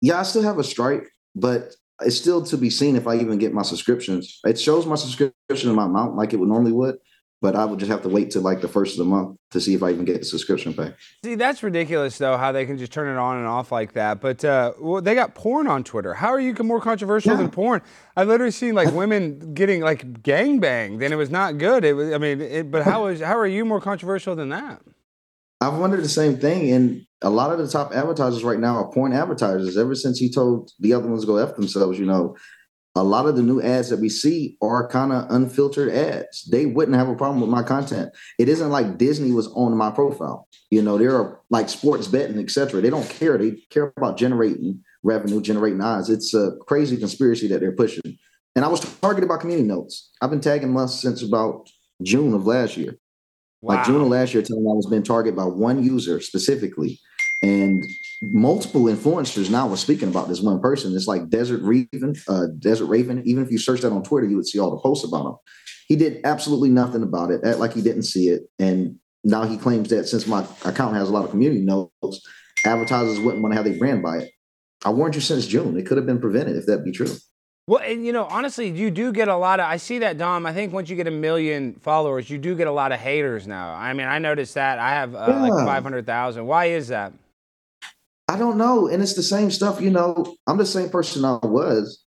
[0.00, 3.38] Yeah, I still have a Stripe, but it's still to be seen if I even
[3.38, 4.38] get my subscriptions.
[4.44, 6.98] It shows my subscription in my amount like it would normally would,
[7.40, 9.60] but I would just have to wait till like the first of the month to
[9.60, 10.92] see if I even get the subscription pay.
[11.24, 14.20] See, that's ridiculous, though, how they can just turn it on and off like that.
[14.20, 16.14] But uh, well, they got porn on Twitter.
[16.14, 17.82] How are you more controversial than porn?
[18.16, 21.84] I've literally seen like women getting like gang banged, and it was not good.
[21.84, 24.82] It was, I mean, it, but how is how are you more controversial than that?
[25.62, 28.90] I've wondered the same thing, and a lot of the top advertisers right now are
[28.92, 29.76] porn advertisers.
[29.76, 32.36] Ever since he told the other ones to go f themselves, you know,
[32.96, 36.44] a lot of the new ads that we see are kind of unfiltered ads.
[36.50, 38.10] They wouldn't have a problem with my content.
[38.38, 40.48] It isn't like Disney was on my profile.
[40.70, 42.80] You know, there are like sports betting, etc.
[42.80, 43.38] They don't care.
[43.38, 46.10] They care about generating revenue generating eyes.
[46.10, 48.18] It's a crazy conspiracy that they're pushing.
[48.56, 50.10] And I was targeted by community notes.
[50.20, 51.68] I've been tagging Musk since about
[52.02, 52.98] June of last year.
[53.62, 56.98] Like June of last year, telling me I was being targeted by one user specifically.
[57.42, 57.84] And
[58.20, 60.94] multiple influencers now were speaking about this one person.
[60.94, 63.22] It's like Desert Raven, uh, Desert Raven.
[63.24, 65.36] Even if you search that on Twitter, you would see all the posts about him.
[65.88, 68.42] He did absolutely nothing about it, act like he didn't see it.
[68.58, 72.20] And now he claims that since my account has a lot of community notes,
[72.64, 74.30] advertisers wouldn't want to have their brand by it.
[74.84, 75.76] I warned you since June.
[75.78, 77.14] It could have been prevented if that be true.
[77.66, 79.66] Well, and you know, honestly, you do get a lot of.
[79.66, 80.46] I see that, Dom.
[80.46, 83.46] I think once you get a million followers, you do get a lot of haters
[83.46, 83.74] now.
[83.74, 84.78] I mean, I noticed that.
[84.78, 86.46] I have uh, like five hundred thousand.
[86.46, 87.12] Why is that?
[88.30, 88.86] I don't know.
[88.86, 90.36] And it's the same stuff, you know.
[90.46, 92.04] I'm the same person I was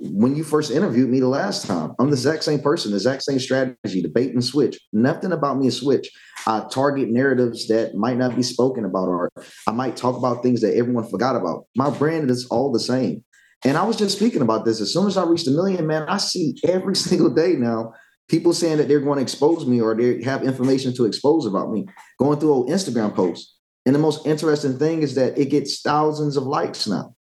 [0.00, 1.94] when you first interviewed me the last time.
[2.00, 2.28] I'm the mm-hmm.
[2.28, 4.80] exact same person, the exact same strategy, debate and switch.
[4.92, 6.10] Nothing about me is switch.
[6.44, 9.30] I target narratives that might not be spoken about, or
[9.68, 11.66] I might talk about things that everyone forgot about.
[11.76, 13.22] My brand is all the same.
[13.64, 14.80] And I was just speaking about this.
[14.80, 17.92] As soon as I reached a million, man, I see every single day now
[18.28, 21.70] people saying that they're going to expose me or they have information to expose about
[21.70, 21.86] me,
[22.18, 23.59] going through old Instagram posts.
[23.86, 27.14] And the most interesting thing is that it gets thousands of likes now.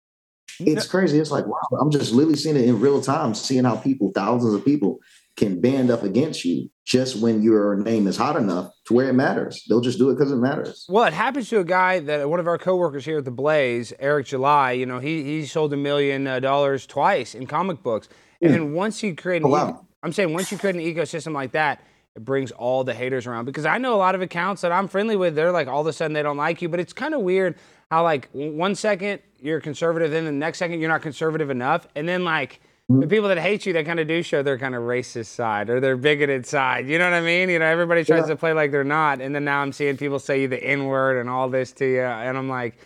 [0.61, 1.21] It's crazy.
[1.21, 4.55] It's like, wow, I'm just literally seeing it in real time, seeing how people, thousands
[4.55, 4.99] of people,
[5.37, 9.13] can band up against you just when your name is hot enough to where it
[9.13, 9.63] matters.
[9.69, 10.85] They'll just do it because it matters.
[10.89, 13.93] Well, it happens to a guy that one of our coworkers here at the Blaze,
[14.01, 14.73] Eric July.
[14.73, 18.09] You know, he he sold a million uh, dollars twice in comic books,
[18.43, 19.69] and then once you create, an Oh, wow.
[19.81, 21.85] e- I'm saying once you create an ecosystem like that,
[22.17, 23.45] it brings all the haters around.
[23.45, 25.87] Because I know a lot of accounts that I'm friendly with, they're like all of
[25.87, 27.57] a sudden they don't like you, but it's kind of weird
[27.91, 32.09] how like one second you're conservative, then the next second you're not conservative enough, and
[32.09, 32.61] then like.
[32.91, 33.11] The mm-hmm.
[33.11, 35.79] people that hate you, they kind of do show their kind of racist side or
[35.79, 36.89] their bigoted side.
[36.89, 37.51] You know what I mean?
[37.51, 38.29] You know, everybody tries Yeah.
[38.29, 40.87] to play like they're not, and then now I'm seeing people say you the N
[40.87, 42.79] word and all this to you, and I'm like,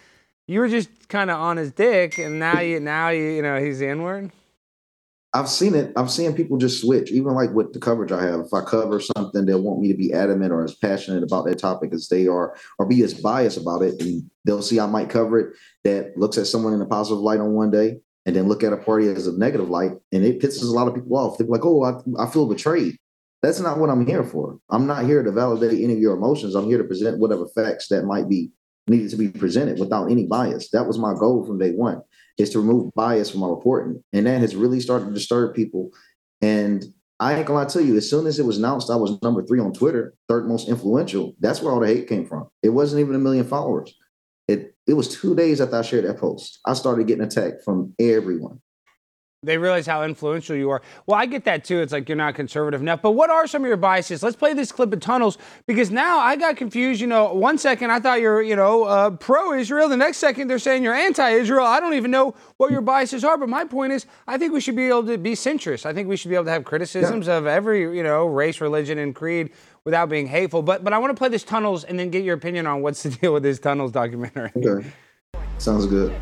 [0.49, 3.61] you were just kind of on his dick, and now you now you you know
[3.61, 4.33] he's the N word.
[5.35, 5.93] I've seen it.
[5.97, 8.41] I've seen people just switch, even like with the coverage I have.
[8.41, 11.59] If I cover something, they'll want me to be adamant or as passionate about that
[11.59, 14.01] topic as they are, or be as biased about it.
[14.03, 17.41] And they'll see I might cover it that looks at someone in a positive light
[17.41, 20.41] on one day, and then look at a party as a negative light, and it
[20.41, 21.39] pisses a lot of people off.
[21.39, 22.99] They're like, "Oh, I, I feel betrayed."
[23.41, 24.59] That's not what I'm here for.
[24.71, 26.55] I'm not here to validate any of your emotions.
[26.55, 28.51] I'm here to present whatever facts that might be
[28.87, 30.71] needed to be presented without any bias.
[30.71, 32.03] That was my goal from day one
[32.39, 34.03] is to remove bias from our reporting.
[34.13, 35.91] And that has really started to disturb people.
[36.41, 36.85] And
[37.21, 39.45] I ain't gonna lie to you, as soon as it was announced I was number
[39.45, 42.49] three on Twitter, third most influential, that's where all the hate came from.
[42.63, 43.95] It wasn't even a million followers.
[44.49, 46.59] It it was two days after I shared that post.
[46.67, 48.61] I started getting attacked from everyone.
[49.45, 50.83] They realize how influential you are.
[51.07, 51.81] Well, I get that too.
[51.81, 53.03] It's like you're not conservative enough.
[53.03, 54.23] But what are some of your biases?
[54.23, 57.01] Let's play this clip of Tunnels because now I got confused.
[57.01, 59.89] You know, one second I thought you're, you know, uh, pro-Israel.
[59.89, 61.67] The next second they're saying you're anti-Israel.
[61.67, 63.37] I don't even know what your biases are.
[63.37, 65.87] But my point is, I think we should be able to be centrist.
[65.87, 68.99] I think we should be able to have criticisms of every, you know, race, religion,
[68.99, 69.51] and creed
[69.85, 70.63] without being hateful.
[70.63, 73.03] But but I want to play this Tunnels and then get your opinion on what's
[73.03, 74.53] the deal with this Tunnels documentary.
[74.57, 74.89] Okay.
[75.59, 76.15] Sounds good.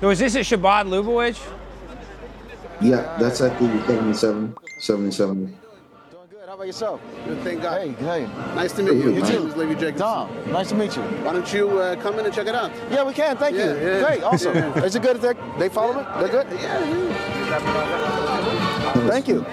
[0.00, 1.40] So is this at Chabad Lubavitch?
[2.80, 4.54] Yeah, that's at the 77.
[4.80, 5.34] 77.
[5.46, 5.56] Doing
[6.30, 6.38] good.
[6.46, 7.00] How about yourself?
[7.26, 7.80] Good, thank God.
[7.80, 8.26] Hey, hey.
[8.54, 9.14] Nice to meet you.
[9.14, 9.48] You My too.
[9.56, 10.00] name is Jacobs.
[10.00, 11.02] Tom, nice to meet you.
[11.02, 12.70] Why don't you uh, come in and check it out?
[12.90, 13.36] Yeah, we can.
[13.36, 13.80] Thank Yeah, you.
[13.88, 14.00] yeah.
[14.04, 14.22] Great.
[14.22, 14.54] Awesome.
[14.54, 14.84] Yeah.
[14.84, 15.20] Is it good?
[15.20, 16.06] They, they follow it?
[16.18, 16.46] They're good?
[16.60, 19.08] Yeah, yeah.
[19.08, 19.44] Thank you.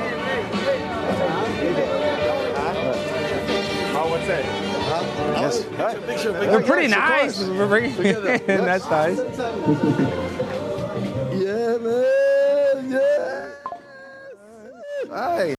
[5.30, 5.64] Yes.
[5.64, 5.98] Hey.
[6.32, 7.38] They're pretty Yes, nice.
[7.38, 7.50] course.
[7.50, 7.96] We're bringing-
[8.48, 9.18] That's nice.
[11.34, 12.92] Yeah, man.
[12.92, 13.50] Yeah.
[15.36, 15.56] Hey.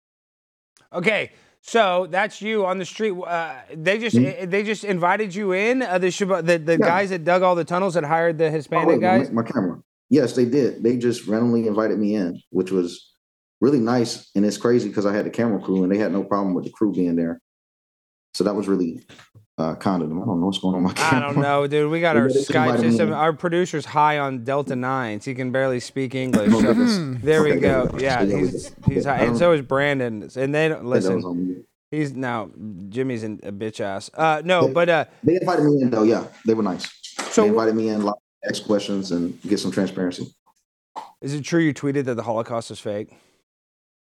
[0.92, 1.30] Okay,
[1.62, 3.12] so that's you on the street.
[3.26, 5.82] Uh, they just they just invited you in.
[5.82, 6.78] Uh, the Chabad, the, the Yeah.
[6.78, 9.30] guys that dug all the tunnels that hired the Oh, Hispanic wait, guys.
[9.30, 9.82] My, my camera.
[10.10, 10.82] Yes, they did.
[10.82, 13.14] They just randomly invited me in, which was
[13.62, 14.30] really nice.
[14.34, 16.64] And it's crazy because I had the camera crew and they had no problem with
[16.64, 17.40] the crew being there.
[18.34, 19.00] So that was really
[19.58, 20.22] uh, them.
[20.22, 21.90] I don't know what's going on with my I don't know, dude.
[21.90, 23.08] We got Yeah, our they Skype system.
[23.08, 23.14] in.
[23.14, 25.24] Our producer's high on Delta nines.
[25.24, 26.50] He can barely speak English.
[26.52, 26.72] So
[27.22, 27.90] there we go.
[27.92, 28.02] we.
[28.02, 30.28] Yeah, he's he's high, and so is Brandon.
[30.36, 31.66] And they don't I think that was listen.
[31.90, 32.50] He's now
[32.88, 34.10] Jimmy's in a bitch ass.
[34.14, 34.72] Uh, no, Yeah.
[34.72, 36.04] but uh, They invited me in though.
[36.04, 36.90] Yeah, they were nice.
[37.30, 38.14] So- they invited me in, like,
[38.48, 40.26] ask questions and get some transparency.
[41.20, 43.10] is it true you tweeted that the Holocaust is fake?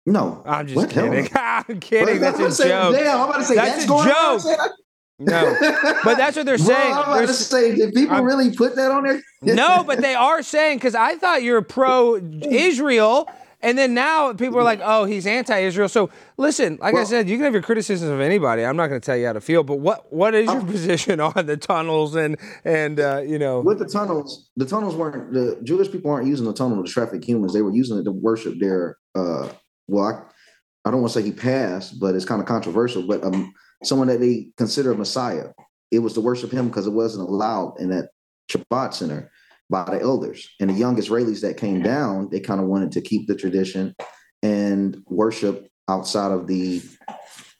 [0.07, 0.91] No, I'm just What?
[0.91, 1.29] Kidding.
[1.35, 2.19] I'm kidding.
[2.21, 2.95] That's a joke.
[2.97, 4.73] Damn, I'm about to say That's that's, a joke.
[5.21, 5.57] No,
[6.05, 6.93] but that's what they're Bro, saying.
[6.95, 9.21] I'm about to say, did people I'm- really put that on there?
[9.55, 13.29] no, but they are saying because I thought you're pro Israel,
[13.61, 15.89] And then now people are like, oh, he's anti-Israel.
[15.89, 18.65] So listen, like I said, you can have your criticisms of anybody.
[18.65, 21.19] I'm not going to tell you how to feel, but what what is your position
[21.31, 23.59] on the tunnels and and uh, you know?
[23.61, 27.25] With the tunnels, the tunnels weren't the Jewish people aren't using the tunnel to traffic
[27.25, 27.53] humans.
[27.53, 28.97] They were using it to worship their.
[29.17, 29.49] uh
[29.89, 33.03] Well, I, I don't want to say he passed, but it's kind of controversial.
[33.03, 33.53] But um,
[33.85, 35.49] someone that they consider a Messiah.
[35.91, 38.11] It was to worship him because it wasn't allowed in that
[38.51, 39.31] Chabad center
[39.71, 42.29] by the elders and the young Israelis that came down.
[42.31, 43.95] They kind of wanted to keep the tradition
[44.43, 46.83] and worship outside of the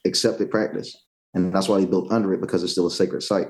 [0.05, 0.95] accepted practice,
[1.35, 3.49] and that's why they built under it because it's still a sacred site.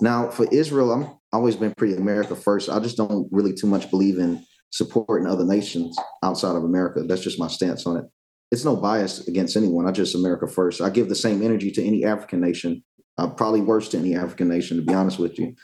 [0.00, 2.70] Now, for Israel, I'm always been pretty America first.
[2.70, 7.02] I just don't really too much believe in supporting other nations outside of America.
[7.02, 8.04] That's just my stance on it.
[8.52, 9.88] It's no bias against anyone.
[9.88, 10.82] I just America first.
[10.82, 12.84] I give the same energy to any African nation,
[13.16, 15.54] uh, probably worse to any African nation, to be honest with you.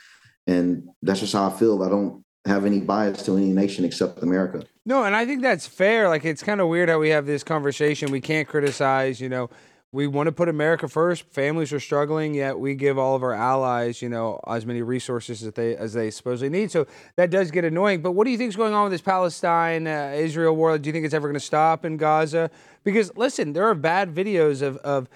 [0.47, 1.83] And that's just how I feel.
[1.83, 4.63] I don't have any bias to any nation except America.
[4.87, 6.09] No, and I think that's fair.
[6.09, 8.11] Like it's kind of weird how we have this conversation.
[8.11, 9.51] We can't criticize, you know.
[9.91, 11.23] We want to put America first.
[11.31, 15.41] Families are struggling, yet we give all of our allies, you know, as many resources
[15.41, 16.69] as they as they supposedly need.
[16.69, 18.03] So that does get annoying.
[18.03, 20.77] But what do you think is going on with this Palestine uh, Israel war?
[20.77, 22.51] Do you think it's ever going to stop in Gaza?
[22.83, 25.09] Because listen, there are bad videos of of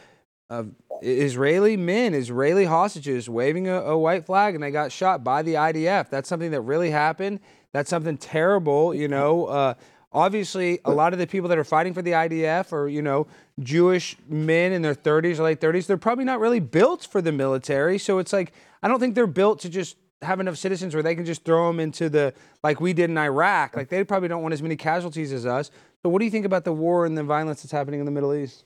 [0.50, 0.72] of
[1.04, 5.54] Israeli men, Israeli hostages waving a, a white flag, and they got shot by the
[5.54, 6.10] IDF.
[6.10, 7.42] That's something that really happened.
[7.74, 9.46] That's something terrible, you know.
[9.46, 9.74] Uh,
[10.14, 13.28] obviously, a lot of the people that are fighting for the IDF are, you know,
[13.60, 15.88] Jewish men in their 30s or late 30s.
[15.88, 17.98] They're probably not really built for the military.
[17.98, 21.16] So it's like, I don't think they're built to just have enough citizens where they
[21.16, 23.76] can just throw them into the, like we did in Iraq.
[23.76, 25.70] Like they probably don't want as many casualties as us.
[26.02, 28.12] So what do you think about the war and the violence that's happening in the
[28.12, 28.64] Middle East?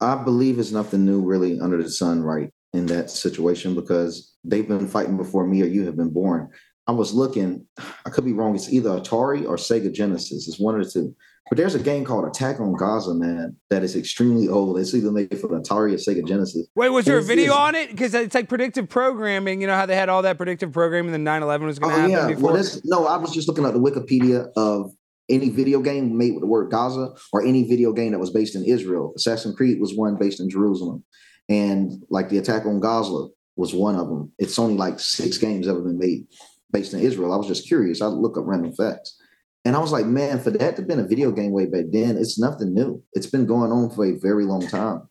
[0.00, 4.66] I believe it's nothing new really under the sun, right, in that situation because they've
[4.66, 6.50] been fighting before me or you have been born.
[6.90, 7.64] I was looking,
[8.04, 8.56] I could be wrong.
[8.56, 10.48] It's either Atari or Sega Genesis.
[10.48, 11.14] It's one of the two.
[11.48, 14.76] But there's a game called Attack on Gaza, man, that is extremely old.
[14.76, 16.66] It's either made for Atari or Sega Genesis.
[16.74, 17.90] Wait, was there a video on it?
[17.90, 19.60] Because it's like predictive programming.
[19.60, 21.96] You know how they had all that predictive programming, and then 9/11 was going to
[21.96, 22.34] Oh happen yeah.
[22.34, 22.50] before.
[22.50, 24.90] Well, this, no, I was just looking at the Wikipedia of
[25.28, 28.56] any video game made with the word Gaza or any video game that was based
[28.56, 29.12] in Israel.
[29.16, 31.04] Assassin's Creed was one based in Jerusalem,
[31.48, 34.32] and like the Attack on Gaza was one of them.
[34.40, 36.26] It's only like six games ever been made
[36.72, 37.32] based in Israel.
[37.32, 38.00] I was just curious.
[38.00, 39.16] I look up random facts.
[39.64, 41.86] And I was like, man, for that to have been a video game way back
[41.90, 43.02] then, it's nothing new.
[43.12, 45.02] It's been going on for a very long time.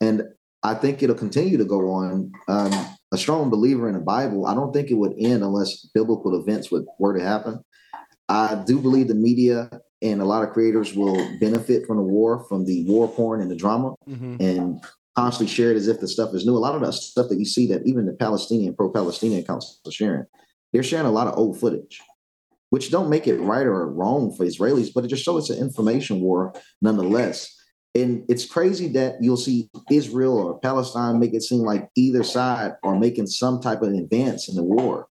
[0.00, 0.24] And
[0.62, 2.32] I think it'll continue to go on.
[2.48, 2.72] Um,
[3.12, 6.70] a strong believer in the Bible, I don't think it would end unless biblical events
[6.70, 7.60] would were to happen.
[8.28, 9.70] I do believe the media
[10.02, 13.50] and a lot of creators will benefit from the war, from the war porn and
[13.50, 14.40] the drama, Mhm.
[14.40, 14.80] and
[15.16, 16.56] constantly share it as if the stuff is new.
[16.56, 19.92] A lot of that stuff that you see that even the Palestinian pro-Palestinian accounts are
[19.92, 20.24] sharing,
[20.74, 22.02] they're sharing a lot of old footage,
[22.70, 25.64] which don't make it right or wrong for Israelis, but it just shows it's an
[25.64, 27.56] information war nonetheless.
[27.94, 32.72] And it's crazy that you'll see Israel or Palestine make it seem like either side
[32.82, 35.06] are making some type of advance in the war.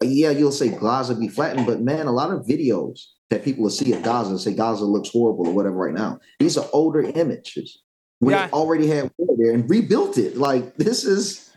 [0.00, 3.70] Yeah, you'll say Gaza be flattened, but man, a lot of videos that people will
[3.70, 6.20] see of Gaza and say Gaza looks horrible or whatever right now.
[6.38, 7.82] These are older images
[8.20, 8.48] when Yeah.
[8.52, 10.36] already had war there and rebuilt it.
[10.36, 11.50] Like this is,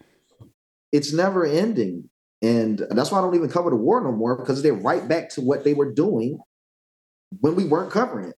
[0.91, 2.10] it's never ending,
[2.41, 5.30] and that's why I don't even cover the war no more because they're right back
[5.32, 6.39] to what they were doing
[7.39, 8.36] when we weren't covering it.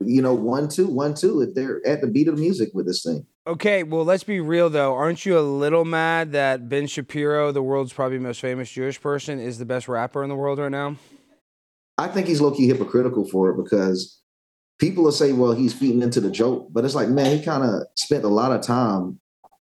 [0.00, 1.42] You know, one two, one two.
[1.42, 4.38] If they're at the beat of the music with this thing, Okay, well, let's be
[4.38, 4.94] real though.
[4.94, 9.40] Aren't you a little mad that Ben Shapiro, the world's probably most famous Jewish person,
[9.40, 10.96] is the best rapper in the world right now?
[11.96, 14.20] I think he's low key hypocritical for it because
[14.78, 17.64] people will say, well, he's feeding into the joke, but it's like, man, he kind
[17.64, 19.18] of spent a lot of time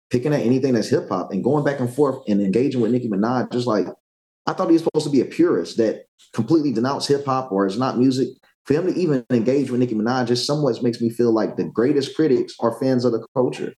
[0.10, 3.10] picking at anything that's hip hop and going back and forth and engaging with Nicki
[3.10, 3.52] Minaj.
[3.52, 3.88] Just like,
[4.46, 7.65] I thought he was supposed to be a purist that completely denounced hip hop or
[7.65, 8.30] is not music.
[8.65, 11.63] For him to even engage with Nicki Minaj just somewhat makes me feel like the
[11.63, 13.74] greatest critics are fans of the culture.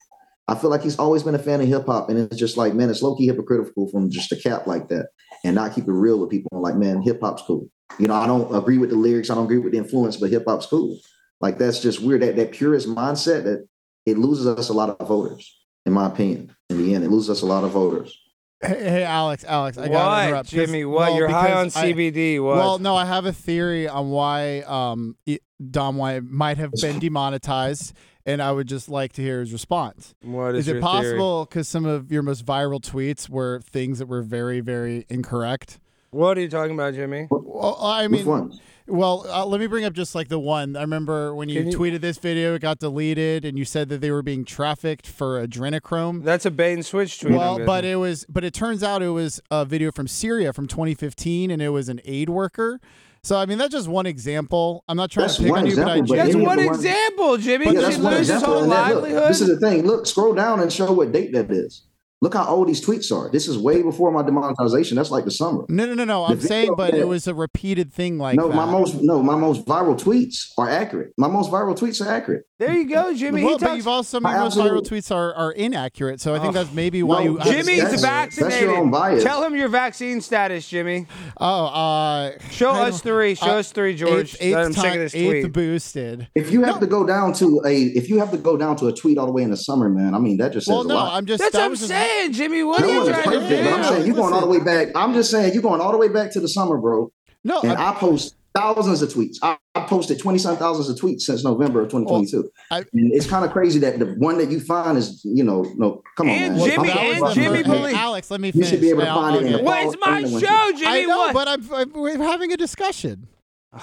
[0.48, 2.74] I feel like he's always been a fan of hip hop, and it's just like,
[2.74, 5.08] man, it's low key hypocritical from just a cap like that
[5.44, 6.50] and not keep it real with people.
[6.54, 7.68] I'm Like, man, hip hop's cool.
[8.00, 10.30] You know, I don't agree with the lyrics, I don't agree with the influence, but
[10.30, 10.98] hip hop's cool.
[11.42, 12.22] Like, that's just weird.
[12.22, 13.68] That that purist mindset that
[14.06, 15.54] it loses us a lot of voters,
[15.88, 16.54] in my opinion.
[16.70, 18.16] In the end, it loses us a lot of voters.
[18.62, 20.50] Hey, hey, Alex, Alex, I gotta interrupt.
[20.50, 20.84] Jimmy?
[20.84, 21.10] What?
[21.12, 22.44] well, You're high on because I- CBD.
[22.44, 22.58] what?
[22.58, 27.00] Well, no, I have a theory on why um, it- Dom White might have been
[27.00, 27.94] demonetized,
[28.26, 30.14] and I would just like to hear his response.
[30.22, 34.00] what is, Is, your it possible because some of your most viral tweets were things
[34.00, 35.80] that were very, very incorrect?
[36.12, 37.28] What are you talking about, Jimmy?
[37.30, 38.60] Well, I Which mean, one?
[38.88, 40.76] Well, uh, let me bring up just like the one.
[40.76, 44.02] I remember when you, you- tweeted this video, it got deleted, and you said that
[44.02, 46.24] they were being trafficked for adrenochrome.
[46.24, 47.34] That's a bait and switch tweet.
[47.36, 50.68] Well, but it was, but it turns out it was a video from Syria from
[50.68, 52.80] 2015, and it was an aid worker.
[53.24, 54.84] So I mean, that's just one example.
[54.88, 56.46] I'm not trying That's to pick one on you, but I example, but That's any
[56.46, 57.66] one example, Jimmy.
[57.66, 58.54] Yeah, that's should one lose his example.
[58.54, 59.30] whole And that- look, livelihood.
[59.30, 59.86] this is the thing.
[59.86, 61.82] Look, scroll down and show what date that is.
[62.20, 63.30] Look how old these tweets are.
[63.30, 64.96] This is way before my demonetization.
[64.98, 65.66] That's like the summer.
[65.70, 66.26] No, no, no, no.
[66.26, 68.56] I'm saying, video but it was a repeated thing like no, that.
[68.56, 71.14] my most no, my most viral tweets are accurate.
[71.18, 72.46] My most viral tweets are accurate.
[72.58, 73.44] there you go, Jimmy.
[73.44, 76.20] well, he but talks, you've also I your most viral tweets are, are inaccurate.
[76.20, 76.64] So I think Oh.
[76.64, 77.40] that's maybe why No, you.
[77.44, 78.52] Jimmy's that's- vaccinated.
[78.52, 79.24] that's your own bias.
[79.24, 81.06] Tell him your vaccine status, Jimmy.
[81.40, 83.36] Oh, uh, Show I us three.
[83.36, 84.34] Show uh, us three, George.
[84.36, 86.30] Eighth, eighth I'm time, of this eighth boosted.
[86.34, 86.82] If you have No.
[86.82, 89.28] to go down to a, if you have to go down to a tweet all
[89.28, 91.14] the way in the summer, man, I mean that just says Well, a no, lot.
[91.14, 91.42] I'm just.
[91.44, 92.64] That's that what I'm was just- saying, Jimmy.
[92.64, 93.88] What no are you one's trying to perfect, but I'm do?
[93.88, 94.88] saying you're going all the way back.
[94.96, 97.12] I'm just saying you're going all the way back to the summer, bro.
[97.44, 99.38] No, And I, I post thousands of tweets.
[99.44, 102.50] I, I posted twenty some thousands of tweets since November of 2022.
[102.72, 105.62] I- and it's kind of crazy that the one that you find is, you know,
[105.78, 106.58] no, come on, man.
[106.60, 108.70] Jimmy- and I'm- Jimmy hey, Alex, let me You finish.
[108.70, 110.40] should be able to I'll- find I'll it in get the Well, it's my show,
[110.40, 110.78] should.
[110.78, 110.92] Jimmy.
[110.92, 111.34] I know, what?
[111.34, 113.28] but I'm, I'm, we're having a discussion.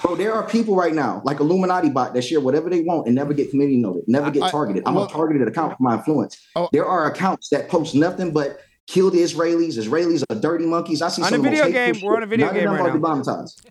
[0.01, 3.15] Bro, there are people right now, like Illuminati bot, that share whatever they want and
[3.15, 4.83] never get community noted, never get I- targeted.
[4.85, 6.37] I'm well- a targeted account for my influence.
[6.55, 6.69] Oh.
[6.71, 9.77] There are accounts that post nothing but kill the Israelis.
[9.77, 11.01] Israelis are dirty monkeys.
[11.01, 12.63] I see On some a of video hateful game, we're on a video None game
[12.65, 12.93] them right are now.
[12.93, 13.67] demonetized.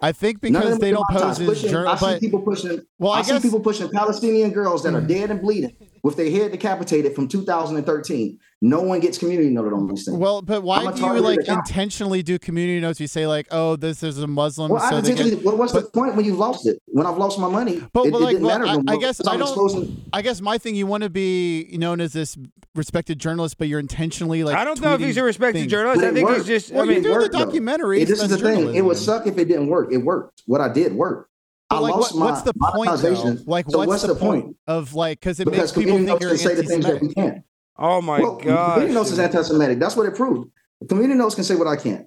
[0.00, 1.38] I think because they don't demonetized.
[1.38, 2.80] pose as Pushing- journal, I see people pushing.
[2.98, 3.36] well, I, I, guess Mm.
[3.42, 7.26] see people pushing Palestinian girls that are dead and bleeding with their head decapitated from
[7.26, 8.38] 2013.
[8.60, 10.16] No one gets community noted on these things.
[10.18, 12.98] Well, but why do you like intentionally do community notes?
[12.98, 15.44] You say like, oh, this is a Muslim, Well, I so they intentionally, get.
[15.44, 16.82] well, what's but- the point when you've lost it?
[16.86, 18.96] When I've lost my money, But- it, but it like, didn't well, matter I- I
[18.96, 22.36] guess I don't- exposing- I guess my thing, you want to be known as this
[22.74, 24.56] respected journalist, but you're intentionally like.
[24.56, 25.70] I don't know if he's a respected things.
[25.70, 26.02] journalist.
[26.02, 26.72] I it think he's just.
[26.72, 27.44] Well, I you mean, do the worked, though.
[27.44, 28.02] documentary.
[28.04, 28.74] This is the thing.
[28.74, 29.92] It would suck if it didn't work.
[29.92, 30.42] It worked.
[30.46, 31.30] What I did worked.
[31.70, 32.90] But I like, lost what, my what's the point?
[33.02, 33.36] Though?
[33.46, 34.56] Like, so what's, what's the, the point, point?
[34.66, 37.02] of like because it Because makes people think you're can say the things that anti-Semitic?
[37.02, 37.44] we can't.
[37.78, 38.74] Oh my well, god.
[38.74, 39.78] community notes is anti-Semitic.
[39.78, 40.50] That's what it proved.
[40.88, 42.06] Community notes can say what I can't.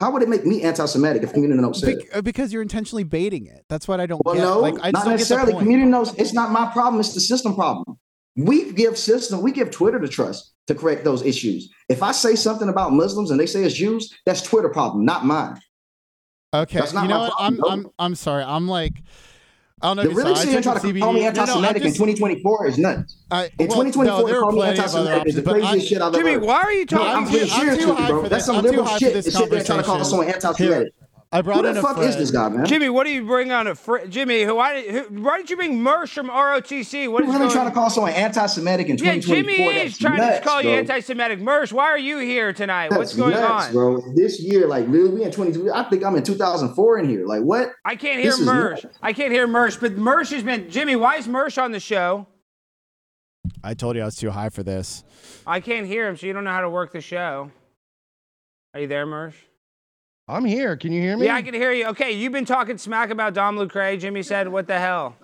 [0.00, 1.90] How would it make me anti-Semitic if community notes said?
[1.90, 1.98] it?
[2.08, 3.64] Bec- uh, because you're intentionally baiting it.
[3.68, 4.40] That's what I don't Well, get.
[4.42, 5.48] no, like, I not don't necessarily.
[5.48, 5.64] get point.
[5.64, 6.14] Community notes.
[6.16, 7.00] It's not my problem.
[7.00, 7.98] It's the system problem.
[8.36, 9.42] We give system.
[9.42, 11.70] We give Twitter the trust to correct those issues.
[11.88, 15.26] If I say something about Muslims and they say it's Jews, that's Twitter problem, not
[15.26, 15.60] mine.
[16.54, 17.36] Okay, That's not you know my what?
[17.36, 18.42] problem, I'm, I'm, I'm sorry.
[18.42, 18.94] I'm like,
[19.82, 20.02] I don't know.
[20.02, 20.40] The if you really saw.
[20.40, 21.00] I saying took to CBD.
[21.00, 23.16] call me No, no, anti-Semitic I'm in 2024 is nuts.
[23.30, 25.34] I, In well, 2024, no, there to are call me plenty of other anti-Semitic is
[25.36, 26.46] the options, but I, craziest shit I've Jimmy, ever heard.
[26.48, 27.06] why are you No, talking?
[27.08, 28.22] I'm I'm too- I'm too with you, high bro.
[28.22, 28.46] for That's this.
[28.46, 29.14] some I'm liberal high for shit.
[29.14, 30.10] this to sit there trying to call conversation.
[30.10, 30.92] someone anti-Semitic.
[31.32, 32.10] I brought Who in the a fuck friend.
[32.10, 32.66] is this guy, man?
[32.66, 34.10] Jimmy, what do you bring on a friend?
[34.10, 34.42] Jimmy?
[34.42, 34.56] Who?
[34.56, 34.90] Why did?
[34.90, 37.08] Who, why did you bring Mersh from ROTC?
[37.08, 37.50] What is You're really going?
[37.50, 39.36] trying to call someone anti-Semitic in yeah, 2024?
[39.36, 41.38] Jimmy is trying nuts, to call you anti-Semitic.
[41.38, 42.90] Mersh, why are you here tonight?
[42.90, 43.72] What's going nuts, on?
[43.72, 44.00] bro?
[44.16, 45.72] This year, like, really, we in 22.
[45.72, 47.24] I think I'm in 2004 in here.
[47.24, 47.74] Like, what?
[47.84, 48.84] I can't hear This Mersh.
[49.00, 50.68] I can't hear Mersh, but Mersh has been.
[50.68, 52.26] Jimmy, why is Mersh on the show?
[53.62, 55.04] I told you I was too high for this.
[55.46, 57.52] I can't hear him, so you don't know how to work the show.
[58.74, 59.34] Are you there, Mersh?
[60.30, 60.76] I'm here.
[60.76, 61.26] Can you hear me?
[61.26, 61.86] Yeah, I can hear you.
[61.88, 63.96] Okay, you've been talking smack about Dom Lucre.
[63.96, 65.16] Jimmy said, "What the hell?"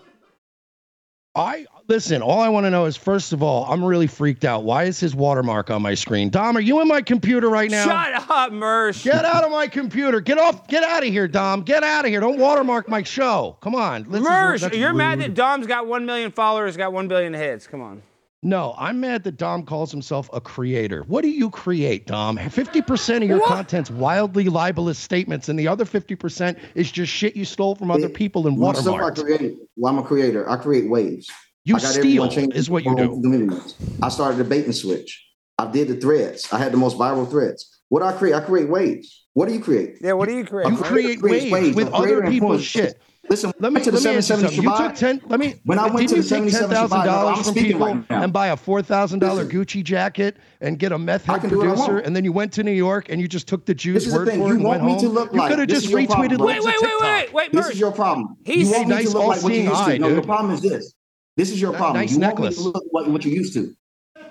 [1.35, 2.23] I listen.
[2.23, 4.65] All I want to know is, first of all, I'm really freaked out.
[4.65, 6.31] Why is his watermark on my screen?
[6.31, 7.85] Dom, are you in my computer right now?
[7.85, 9.05] Shut up, Mersh.
[9.05, 10.21] Get out of my computer.
[10.21, 10.67] Get off.
[10.67, 11.61] Get out of here, Dom.
[11.61, 12.21] Get out of here.
[12.21, 13.59] Don't watermark my show.
[13.61, 14.11] Come on.
[14.11, 17.67] This Mersh, you're mad that Dom's got one million followers, got one billion hits.
[17.67, 18.03] Come on.
[18.47, 21.03] No, I'm mad that Dom calls himself a creator.
[21.09, 22.39] What do you create, Dom?
[22.39, 23.49] 50% of your What?
[23.49, 28.09] content's wildly libelous statements, and the other 50% is just shit you stole from other
[28.09, 29.25] people and Well, stuff I watermarked.
[29.25, 29.57] create.
[29.77, 30.49] Well, I'm a creator.
[30.49, 31.29] I create waves.
[31.65, 32.23] You steal,
[32.53, 33.21] is what you do.
[33.21, 33.75] communities.
[34.01, 35.25] I started a bait and switch.
[35.59, 36.47] I did the threads.
[36.53, 37.81] I had the most viral threads.
[37.89, 38.37] What do I create?
[38.37, 39.25] I create waves.
[39.35, 39.97] What do you create?
[40.01, 40.69] Yeah, what do you create?
[40.69, 40.85] A You Mersh?
[40.85, 42.67] create creates waves with other people's influences.
[42.67, 43.01] shit.
[43.29, 44.63] Listen, Let me to the let me you 770 something.
[44.63, 45.21] You took ten.
[45.29, 45.55] Let me.
[45.65, 47.73] When I went to you the take ten 77 thousand Chabad, I'm dollars from speaking
[47.73, 48.23] people right now.
[48.23, 51.59] and buy a four thousand dollar Gucci jacket and get a meth head can do
[51.59, 53.75] what I producer, and then you went to New York and you just took the
[53.75, 54.39] This Jews' is the word thing.
[54.41, 55.01] for You it and want went me home.
[55.03, 56.47] to look you like- could have this just is your problem, retweeted bro.
[56.47, 57.03] Wait, links wait, of wait, TikTok.
[57.17, 58.37] wait, wait, This is your problem.
[58.45, 59.93] He's- you want me to look like what you used to.
[59.93, 60.93] eye, No, the problem is this.
[61.37, 62.01] This is your problem.
[62.03, 62.57] nice you necklace.
[62.57, 63.75] want me to look like what you used to.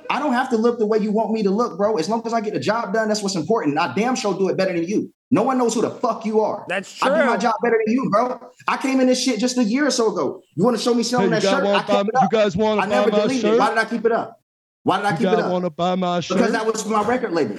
[0.09, 1.97] I don't have to look the way you want me to look, bro.
[1.97, 3.77] As long as I get the job done, that's what's important.
[3.77, 5.11] I damn sure do it better than you.
[5.31, 6.65] No one knows who the fuck you are.
[6.69, 7.11] That's true.
[7.11, 8.39] I do my job better than you, bro.
[8.67, 10.41] I came in this shit just a year or so ago.
[10.55, 11.63] You want to show me selling Hey, that you guys shirt?
[11.63, 13.59] I wanna kept buy- it you guys want I to buy never my deleted it.
[13.59, 14.41] Why did I keep it up?
[14.83, 15.51] Why did I You keep it guys up?
[15.51, 16.37] want to buy my shirt?
[16.37, 17.57] Because that was my record label.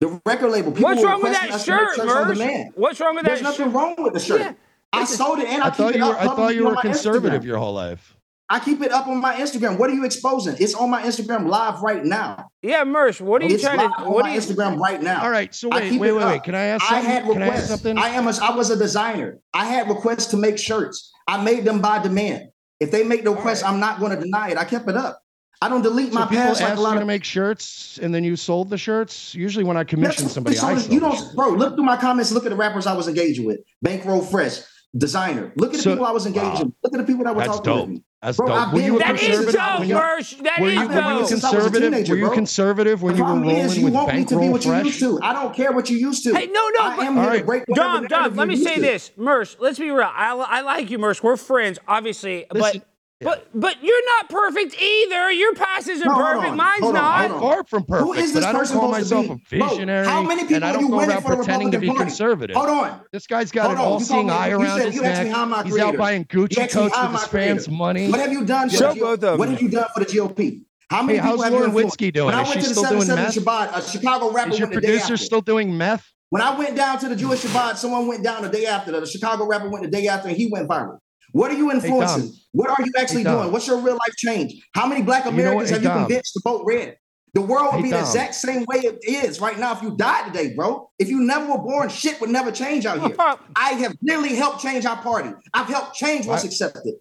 [0.00, 0.72] The record label.
[0.72, 2.32] People What's wrong with that us to make shirt, shirts on Mersh?
[2.34, 2.70] demand.
[2.74, 3.82] What's wrong with There's that There's nothing shirt?
[3.82, 4.40] wrong with the shirt.
[4.40, 4.52] Yeah.
[4.92, 6.18] I sold it and I, I keep thought it you up were.
[6.20, 7.46] I thought you were my conservative Instagram.
[7.46, 8.15] your whole life.
[8.48, 9.76] I keep it up on my Instagram.
[9.76, 10.56] What are you exposing?
[10.60, 12.48] It's on my Instagram live right now.
[12.62, 13.20] Yeah, Mersh.
[13.20, 14.02] What are you it's trying live to?
[14.04, 14.40] on What my are you?
[14.40, 15.22] Instagram right now.
[15.24, 15.52] All right.
[15.52, 16.42] So wait, wait, wait, wait.
[16.44, 17.10] Can I ask I something?
[17.10, 17.68] had Can I ask requests.
[17.68, 17.98] something?
[17.98, 19.38] I am a, I was a designer.
[19.52, 21.10] I had requests to make shirts.
[21.26, 22.44] I made them by demand.
[22.78, 24.58] If they make the request, I'm not going to deny it.
[24.58, 25.20] I kept it up.
[25.60, 27.98] I don't delete So my people past like a lot you to of make shirts,
[28.02, 29.34] and then you sold the shirts.
[29.34, 31.34] Usually, when I commission somebody, it's I on- sell you don't, shirt.
[31.34, 31.48] bro.
[31.48, 32.30] Look through my comments.
[32.30, 33.60] Look at the rappers I was engaging with.
[33.80, 34.60] Bankroll Fresh,
[34.96, 35.52] designer.
[35.56, 36.48] Look at the So- people I was engaging.
[36.50, 36.62] Wow.
[36.64, 36.72] with.
[36.84, 37.80] Look at the people that were talking dope.
[37.88, 38.04] with me.
[38.22, 38.72] That's Bro, dope.
[38.72, 39.54] Were you a that That is conservative?
[39.60, 40.42] dope, when you- Mersh.
[40.42, 41.92] That were you, I've were you a this since I was a conservative?
[41.92, 44.34] teenager, were you conservative when you were rolling is, you with want me to be
[44.34, 44.84] bankroll what you fresh?
[44.86, 45.20] used to.
[45.22, 46.34] I don't care what you used to.
[46.34, 48.76] Hey, no, no, I but- am here All to break Dom, Dom, let me say
[48.76, 48.80] to.
[48.80, 49.12] this.
[49.18, 50.08] Mersh, let's be real.
[50.12, 51.22] I, I like you, Mersh.
[51.22, 52.46] We're friends, obviously.
[52.52, 52.88] Listen, but
[53.20, 55.30] but but you're not perfect either.
[55.32, 56.50] Your past isn't No, perfect.
[56.50, 56.56] on.
[56.56, 57.30] Mine's on, not.
[57.30, 59.40] I'm Far from perfect, Who is but this I don't person call supposed to myself
[59.50, 59.56] be?
[59.56, 61.30] a Bro, visionary, how many people and I are don't you go winning around for
[61.30, 62.00] the pretending to be Party?
[62.02, 62.56] conservative.
[62.56, 63.00] Hold on.
[63.12, 65.36] This guy's got Hold an all-seeing eye you around said- his you asked me neck.
[65.36, 65.88] how am I He's creator.
[65.88, 68.10] out buying Gucci asked me coats how with am his I fans' money.
[68.10, 68.68] What have you done?
[68.68, 70.62] For Show the, both of What have you done for the GOP?
[70.90, 71.98] How many Hey, how's people have you Lauren influenced?
[71.98, 72.26] Witzke doing?
[72.26, 73.72] When I Is went she to the still doing 77 meth?
[73.72, 76.06] Chabad, a Chicago rapper Is your went the day producer still doing meth?
[76.30, 78.92] When I went down to the Jewish Chabad, someone went down the day after.
[78.92, 80.98] The Chicago rapper went the day after, and he went viral.
[81.36, 82.32] What are you influencing?
[82.52, 83.52] what are you actually Hey, doing?
[83.52, 84.54] What's your real life change?
[84.74, 85.66] How many black You know what?
[85.66, 86.96] Americans Hey, have you convinced to vote red?
[87.34, 89.94] The world would Hey, be the exact same way it is right now if you
[89.94, 90.88] died today, bro.
[90.98, 93.14] If you never were born, shit would never change out here.
[93.56, 95.28] I have literally helped change our party.
[95.52, 96.94] I've helped change what's Why- accepted.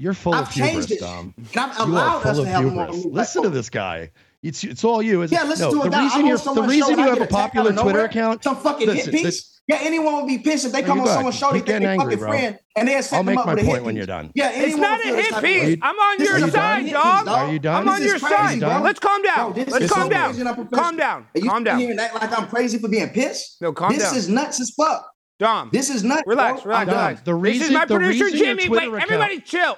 [0.00, 1.00] You're full I've of hubris, changed it.
[1.00, 1.34] Dom.
[1.38, 3.04] I've You are allowed us full to of have more hubris.
[3.06, 4.10] new Listen to this guy.
[4.48, 5.22] It's it's all you.
[5.22, 6.02] Isn't Yeah, listen no, to the a guy.
[6.04, 8.42] reason I'm you're on the much show reason you have a popular Twitter account.
[8.44, 9.54] Some fucking Listen, hit this- piece.
[9.68, 11.14] Yeah, anyone would be pissed if they No, come on back.
[11.16, 11.48] someone's show.
[11.52, 12.28] They think they getting angry, fucking bro.
[12.30, 13.98] friend, and they set I'll them make up my with a hit point when piece.
[13.98, 14.30] you're done.
[14.34, 15.42] Yeah, It's not a hit piece.
[15.42, 15.78] way.
[15.82, 17.24] I'm on your is side, hit dog.
[17.26, 17.28] dog.
[17.48, 17.82] Are you done?
[17.82, 18.60] I'm on your crazy, side.
[18.60, 18.80] bro.
[18.80, 19.52] Let's calm Bro, down.
[19.52, 20.24] this Let's is calm so down.
[20.30, 20.70] crazy and.
[20.72, 21.26] Calm down.
[21.44, 21.78] Calm down.
[21.80, 23.60] here and act like I'm crazy for being pissed.
[23.60, 23.98] No, calm down.
[23.98, 25.06] this is nuts as fuck.
[25.38, 26.22] Dom, This is nuts.
[26.26, 26.70] relax, bro.
[26.70, 26.96] relax, I'm done.
[26.96, 27.20] relax.
[27.20, 28.68] The this is my producer Jimmy.
[28.70, 29.76] Wait, everybody chill.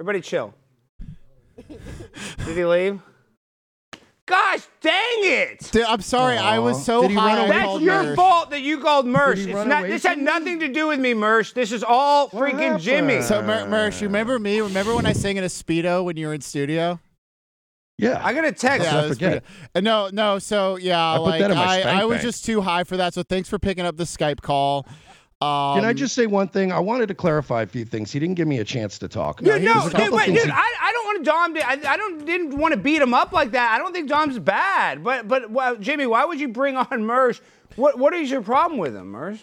[0.00, 0.54] Everybody chill.
[1.68, 3.00] Did he leave?
[4.26, 5.68] Gosh dang it!
[5.70, 6.36] Dude, I'm sorry.
[6.36, 7.46] I was so Did high.
[7.46, 8.16] That's your Mersh.
[8.16, 9.46] fault that you called Mersh.
[9.46, 9.84] It's not.
[9.84, 11.54] This had nothing to do with me, Mersh.
[11.54, 13.22] This is all What freaking Jimmy.
[13.22, 14.60] So Mer- Mersh, you remember me?
[14.60, 16.98] Remember when I sang in a speedo when you were in studio?
[17.98, 18.20] Yeah.
[18.22, 18.84] I got a text.
[18.86, 18.98] Yeah.
[19.04, 19.44] I forget.
[19.72, 20.40] pretty- no, no.
[20.40, 22.22] So yeah, I like that in my I, I was bank.
[22.22, 23.14] just too high for that.
[23.14, 24.86] So thanks for picking up the Skype call.
[25.42, 26.72] Um, Can I just say one thing?
[26.72, 28.10] I wanted to clarify a few things.
[28.10, 29.40] He didn't give me a chance to talk.
[29.42, 31.68] Dude, no, a dude, wait, dude, he- I, I don't want Dom to.
[31.68, 33.72] I, I don't didn't want to beat him up like that.
[33.74, 37.40] I don't think Dom's bad, but but well, Jimmy, why would you bring on Mersh?
[37.76, 39.40] What what is your problem with him, Mersh?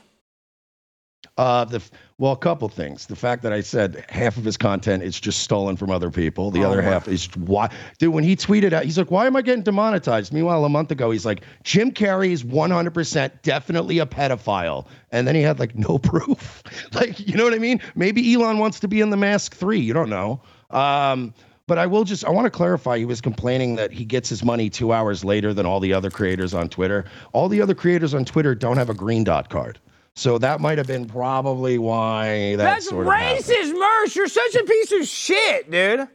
[1.36, 1.82] Uh, the
[2.20, 3.08] well, a couple things.
[3.08, 6.52] The fact that I said half of his content is just stolen from other people.
[6.52, 6.88] The Oh, other my.
[6.88, 7.72] half is why.
[7.98, 10.92] Dude, when he tweeted out, he's like, "Why am I getting demonetized?" Meanwhile, a month
[10.92, 15.76] ago, he's like, "Jim Carrey is 100% definitely a pedophile," and then he had like
[15.90, 16.62] no proof.
[16.94, 17.82] like, you know what I mean?
[17.96, 19.80] Maybe Elon wants to be in the Mask Three.
[19.80, 20.40] You don't know.
[20.70, 21.34] Um,
[21.66, 23.00] but I will just I want to clarify.
[23.00, 26.12] He was complaining that he gets his money two hours later than all the other
[26.12, 27.06] creators on Twitter.
[27.32, 29.80] All the other creators on Twitter don't have a green dot card.
[30.16, 33.44] So that might have been probably why that That's sort of happened.
[33.46, 34.16] racist, Mersh.
[34.16, 36.08] You're such a piece of shit, dude.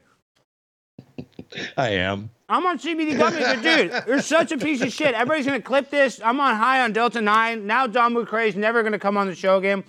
[1.76, 2.30] I am.
[2.48, 5.14] I'm on CBD gummy, but dude, you're such a piece of shit.
[5.14, 6.20] Everybody's gonna clip this.
[6.24, 7.66] I'm on high on Delta Nine.
[7.66, 9.84] Now Dom Lucre's never gonna come on the show again.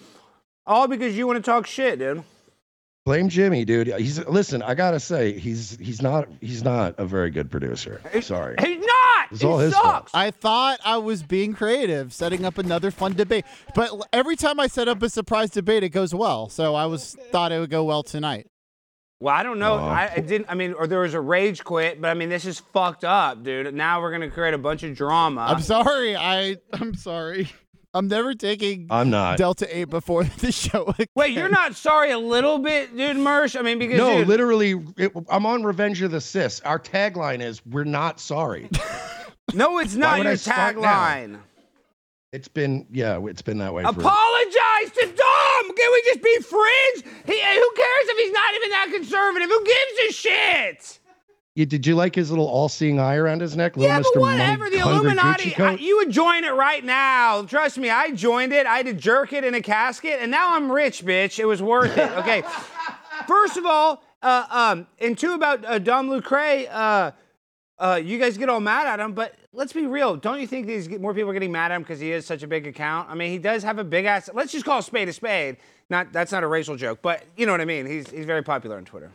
[0.66, 2.24] All because you want to talk shit, dude.
[3.06, 3.88] Blame Jimmy, dude.
[3.98, 4.62] He's listen.
[4.62, 8.02] I gotta say, he's he's not he's not a very good producer.
[8.22, 8.56] Sorry.
[8.60, 8.99] He's not.
[9.32, 9.86] It's He all his fault.
[9.86, 10.16] sucks.
[10.16, 13.46] I thought I was being creative, setting up another fun debate.
[13.76, 16.50] But l- every time I set up a surprise debate, it goes well.
[16.50, 18.48] So I was thought it would go well tonight.
[19.22, 19.74] Well, I don't know.
[19.76, 19.90] Aw.
[19.90, 20.46] I, I didn't.
[20.50, 23.44] I mean, or there was a rage quit, but I mean, this is fucked up,
[23.44, 23.74] dude.
[23.74, 25.42] Now we're gonna create a bunch of drama.
[25.50, 26.16] I'm sorry.
[26.16, 27.50] I I'm sorry.
[27.94, 29.38] I'm never taking I'm not.
[29.38, 30.94] Delta Eight before the show.
[31.16, 33.58] Wait, you're not sorry a little bit, dude, Mersh?
[33.58, 36.60] I mean, because No, dude, literally, it, I'm on Revenge of the Sis.
[36.62, 38.70] Our tagline is "We're not sorry."
[39.54, 40.92] no, it's not would your I start now?
[40.94, 41.40] tagline.
[42.32, 43.84] it's been yeah, it's been that way.
[43.84, 45.76] For, Apologize to Dom.
[45.76, 47.04] Can we just be friends?
[47.26, 49.50] He, who cares if he's not even that conservative?
[49.50, 50.99] Who gives a shit?
[51.60, 53.76] You- did you like his little all-seeing eye around his neck?
[53.76, 54.32] Little Yeah, little but Mr.
[54.32, 54.70] whatever.
[54.70, 57.44] The Illuminati, I- you would join it right now.
[57.44, 58.66] Trust me, I joined it.
[58.66, 61.38] I had to jerk it in a casket, and now I'm rich, bitch.
[61.38, 62.10] It was worth it.
[62.20, 62.44] Okay.
[63.28, 66.66] First of all, uh, um, and two about uh, Dom Lucre.
[66.72, 67.12] Uh,
[67.78, 70.16] uh, you guys get all mad at him, but let's be real.
[70.16, 72.42] Don't you think these more people are getting mad at him because he is such
[72.42, 73.10] a big account?
[73.10, 74.30] I mean, he does have a big ass.
[74.34, 75.58] Let's just call a spade a spade.
[75.90, 77.86] Not that's not a racial joke, but you know what I mean.
[77.86, 79.12] He's he's very popular on Twitter.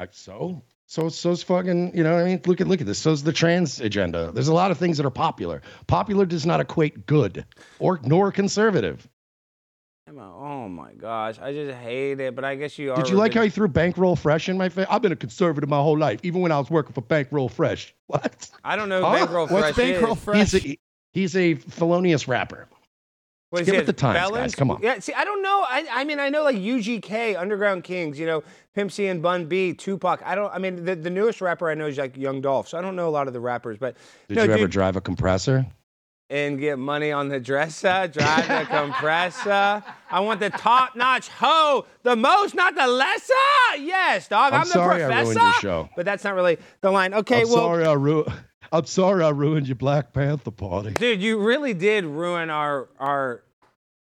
[0.00, 2.98] Like, so so so's fucking you know what I mean look at look at this
[2.98, 6.58] so's the trans agenda there's a lot of things that are popular popular does not
[6.58, 7.44] equate good
[7.78, 9.06] or nor conservative
[10.12, 12.34] Oh my gosh, I just hate it.
[12.34, 12.96] But I guess you are.
[12.96, 15.16] did you like how ridic- he threw bankroll fresh in my face i've been a
[15.16, 18.88] conservative my whole life even when i was working for bankroll fresh what I don't
[18.88, 19.12] know Huh?
[19.18, 20.24] Bankroll What's Fresh bankroll is.
[20.24, 20.50] fresh?
[20.52, 20.78] he's a
[21.12, 22.66] he's a felonious rapper
[23.52, 24.36] Get it with the times, felons?
[24.36, 24.54] guys.
[24.54, 24.80] Come on.
[24.80, 25.64] Yeah, see, I don't know.
[25.68, 28.44] I, I mean, I know like UGK, Underground Kings, you know,
[28.74, 30.22] Pimp C and Bun B, Tupac.
[30.24, 30.52] I don't.
[30.54, 32.68] I mean, the, the newest rapper I know is like Young Dolph.
[32.68, 33.96] So I don't know a lot of the rappers, but
[34.28, 35.66] Did no, you ever dude, drive a compressor?
[36.30, 39.82] and get money on the dresser, drive the compressor.
[40.10, 43.34] I want the top notch hoe, the most, not the lesser.
[43.78, 44.52] Yes, dog.
[44.52, 45.24] I'm I'm, sorry the I professor.
[45.24, 45.90] ruined your show.
[45.96, 47.14] But that's not really the line.
[47.14, 48.32] Okay, I'm well, sorry I ruined.
[48.72, 50.90] I'm sorry I ruined your Black Panther party.
[50.90, 53.42] dude, you really did ruin our our.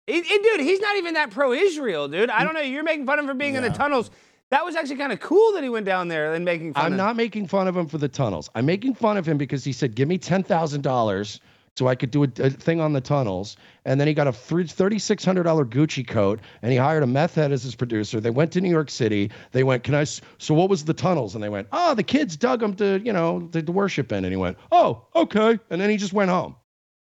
[0.08, 2.30] It, it- dude, he's not even that pro-Israel, dude.
[2.30, 2.62] I don't know.
[2.62, 4.10] You're making fun of him for being in the tunnels.
[4.50, 6.86] That was actually kind of cool that he went down there and making fun.
[6.86, 8.50] I'm of not making fun of him for the tunnels.
[8.56, 11.42] I'm making fun of him because he said, "Give me ten thousand dollars
[11.78, 13.56] so I could do a, a thing on the tunnels."
[13.86, 17.08] And then he got a thirty six hundred dollar Gucci coat, and he hired a
[17.08, 18.20] meth head as his producer.
[18.20, 19.32] They went to New York City.
[19.52, 21.36] They went, "Can I?" So what was the tunnels?
[21.36, 24.26] And they went, "Oh, the kids dug them to, you know, to, to worship in."
[24.26, 26.56] And he went, "Oh, okay." And then he just went home.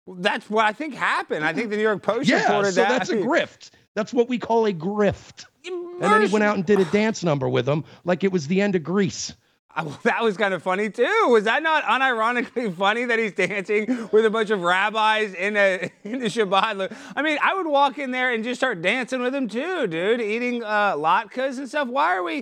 [0.08, 1.46] That's what I think happened.
[1.46, 2.90] I think the New York Post Yeah, reported so that.
[2.90, 3.70] that's a grift.
[3.94, 5.46] That's what we call a grift.
[5.66, 8.48] And then he went out and did a dance number with them, like it was
[8.48, 9.34] the end of Grease.
[10.04, 11.28] That was kind of funny too.
[11.30, 15.92] Was that not unironically funny that he's dancing with a bunch of rabbis in a
[16.04, 16.96] in the Chabad?
[17.16, 20.22] I mean, I would walk in there and just start dancing with him too, dude,
[20.22, 21.88] eating uh, latkes and stuff.
[21.88, 22.40] Why are we?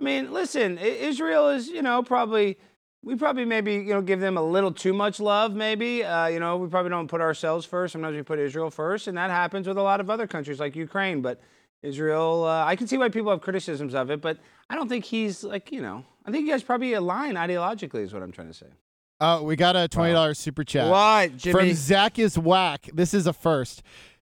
[0.00, 2.58] I mean, listen, Israel is, you know, probably
[3.04, 5.54] we probably maybe you know give them a little too much love.
[5.54, 7.92] Maybe uh, you know we probably don't put ourselves first.
[7.92, 10.76] Sometimes we put Israel first, and that happens with a lot of other countries like
[10.76, 11.20] Ukraine.
[11.20, 11.40] But
[11.82, 14.38] Israel, uh, I can see why people have criticisms of it, but
[14.70, 16.04] I don't think he's like you know.
[16.24, 18.66] I think you guys probably align ideologically, is what I'm trying to say.
[19.20, 20.90] Uh, we got a twenty dollars super chat.
[20.90, 21.52] What, Jimmy?
[21.52, 21.74] From Jimmy?
[21.74, 22.88] Zach is whack.
[22.92, 23.82] This is a first.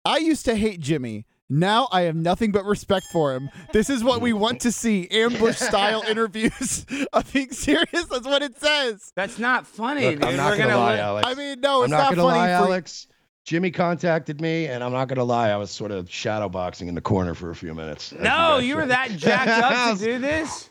[0.04, 1.26] I used to hate Jimmy.
[1.50, 3.48] Now I have nothing but respect for him.
[3.72, 6.84] This is what we want to see: ambush style interviews.
[7.12, 8.04] I'm being serious.
[8.10, 9.12] That's what it says.
[9.16, 10.24] That's not funny, Look, dude.
[10.24, 11.28] I'm not We're gonna, gonna lie, Alex.
[11.28, 12.38] I mean, no, I'm it's not, not, gonna funny.
[12.38, 13.06] lie, for- Alex.
[13.44, 15.48] Jimmy contacted me, and I'm not gonna lie.
[15.48, 18.12] I was sort of shadowboxing in the corner for a few minutes.
[18.12, 18.24] as No,
[18.58, 20.68] guys you were that jacked up to do this.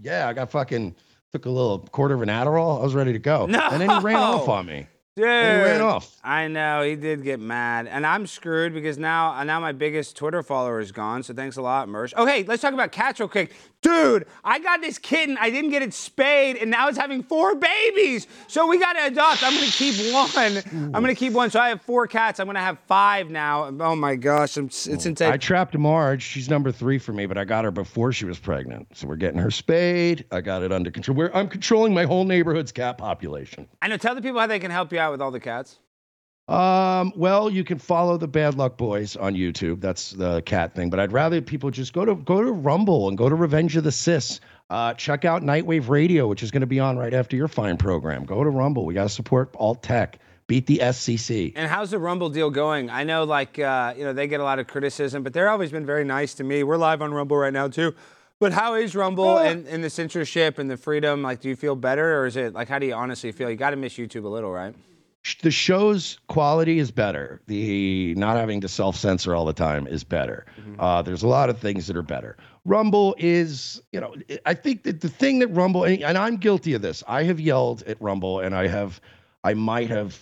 [0.00, 0.94] Yeah, I got fucking
[1.32, 2.80] took a little quarter of an Adderall.
[2.80, 3.46] I was ready to go.
[3.46, 3.60] No.
[3.70, 4.86] And then he ran off on me.
[5.16, 6.18] Dude, And he ran off.
[6.24, 10.42] I know he did get mad, and I'm screwed because now now my biggest Twitter
[10.42, 11.22] follower is gone.
[11.22, 12.12] So thanks a lot, Mersh.
[12.16, 13.52] Oh hey, let's talk about cats real quick,
[13.84, 14.26] dude.
[14.42, 15.36] I got this kitten.
[15.38, 18.26] I didn't get it spayed, and now it's having four babies.
[18.48, 19.44] So we got to adopt.
[19.44, 20.62] I'm gonna keep one.
[20.72, 21.50] I'm gonna keep one.
[21.50, 22.40] So I have four cats.
[22.40, 23.70] I'm gonna have five now.
[23.80, 25.30] Oh my gosh, I'm, it's insane.
[25.30, 26.22] I trapped Marge.
[26.22, 28.88] She's number three for me, but I got her before she was pregnant.
[28.96, 30.24] So we're getting her spayed.
[30.32, 31.16] I got it under control.
[31.16, 33.68] We're, I'm controlling my whole neighborhood's cat population.
[33.82, 33.98] I know.
[33.98, 35.78] Tell the people how they can help you out with all the cats.
[36.46, 39.80] Um, well, you can follow the Bad Luck Boys on YouTube.
[39.80, 40.90] That's the cat thing.
[40.90, 43.84] But I'd rather people just go to go to Rumble and go to Revenge of
[43.84, 44.40] the Sis.
[44.68, 47.76] Uh, check out Nightwave Radio, which is going to be on right after your fine
[47.76, 48.24] program.
[48.24, 48.84] Go to Rumble.
[48.84, 50.18] We got to support alt tech.
[50.46, 51.52] Beat the SCC.
[51.56, 52.90] And how's the Rumble deal going?
[52.90, 55.70] I know, like, uh, you know, they get a lot of criticism, but they're always
[55.70, 56.62] been very nice to me.
[56.62, 57.94] We're live on Rumble right now too.
[58.38, 61.22] But how is Rumble and, and the censorship and the freedom?
[61.22, 63.48] Like, do you feel better, or is it like, how do you honestly feel?
[63.48, 64.74] You got to miss YouTube a little, right?
[65.40, 67.40] The show's quality is better.
[67.46, 70.44] The not having to self censor all the time is better.
[70.78, 72.36] Uh, there's a lot of things that are better.
[72.66, 74.14] Rumble is, you know,
[74.44, 77.02] I think that the thing that Rumble, and and I'm guilty of this.
[77.08, 79.00] I have yelled at Rumble, and I have,
[79.44, 80.18] I might have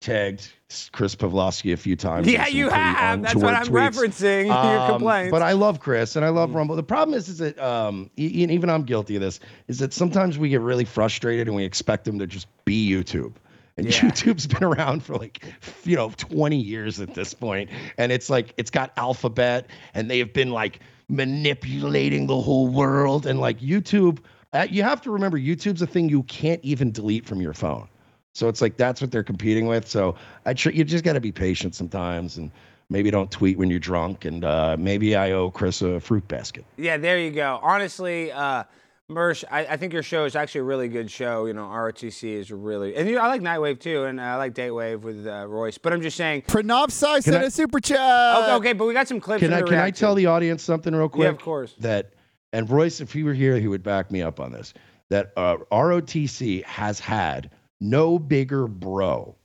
[0.00, 0.52] tagged
[0.92, 2.28] Chris Pavlovski a few times.
[2.28, 3.22] Yeah, you have.
[3.22, 3.90] That's what I'm tweets.
[3.92, 4.46] referencing.
[4.46, 5.30] your Um, complaints.
[5.32, 6.76] But I love Chris and I love Rumble.
[6.76, 9.40] The problem is, is that um, even I'm guilty of this.
[9.66, 13.32] Is that sometimes we get really frustrated and we expect them to just be YouTube.
[13.76, 13.92] And Yeah.
[13.92, 15.44] YouTube's been around for like,
[15.84, 20.18] you know, 20 years at this point, and it's like it's got alphabet, and they
[20.20, 24.18] have been like manipulating the whole world, and like YouTube.
[24.52, 27.88] Uh, you have to remember, YouTube's a thing you can't even delete from your phone.
[28.34, 29.88] So it's like that's what they're competing with.
[29.88, 30.14] So
[30.46, 32.52] I tr- you just got to be patient sometimes, and
[32.90, 34.24] maybe don't tweet when you're drunk.
[34.24, 36.64] And uh, maybe I owe Chris a fruit basket.
[36.76, 37.58] Yeah, there you go.
[37.62, 38.62] Honestly, uh,
[39.10, 41.44] Mersh, I, I think your show is actually a really good show.
[41.44, 44.54] You know, ROTC is really, and you know, I like Nightwave too, and I like
[44.54, 45.76] Datewave with uh, Royce.
[45.76, 46.42] But I'm just saying.
[46.42, 47.98] Pranav Sai sent I- a super chat.
[47.98, 49.40] Okay, okay, but we got some clips.
[49.40, 50.00] Can I can I react to.
[50.00, 51.24] tell the audience something real quick?
[51.24, 51.74] Yeah, of course.
[51.80, 52.14] That
[52.54, 54.72] and Royce, if he were here, he would back me up on this.
[55.10, 57.50] That uh, ROTC has had
[57.82, 59.36] no bigger bro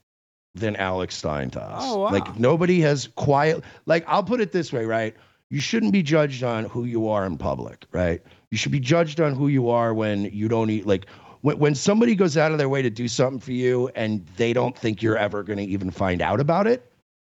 [0.55, 1.83] than Alex Stein to us.
[1.85, 2.11] Oh, wow.
[2.11, 3.65] Like nobody has quiet.
[3.85, 5.15] Like I'll put it this way, right?
[5.49, 8.21] You shouldn't be judged on who you are in public, right?
[8.51, 10.85] You should be judged on who you are when you don't eat.
[10.85, 11.05] Like
[11.41, 14.53] when when somebody goes out of their way to do something for you and they
[14.53, 16.91] don't think you're ever going to even find out about it.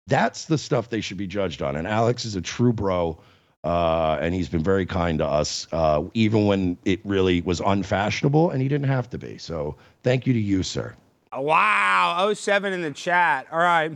[0.06, 1.76] That's the stuff they should be judged on.
[1.76, 3.18] And Alex is a true bro.
[3.62, 8.50] Uh, and he's been very kind to us, uh, even when it really was unfashionable
[8.50, 9.36] and he didn't have to be.
[9.36, 10.94] So thank you to you, sir.
[11.36, 13.46] Wow, 07 in the chat.
[13.52, 13.92] All right.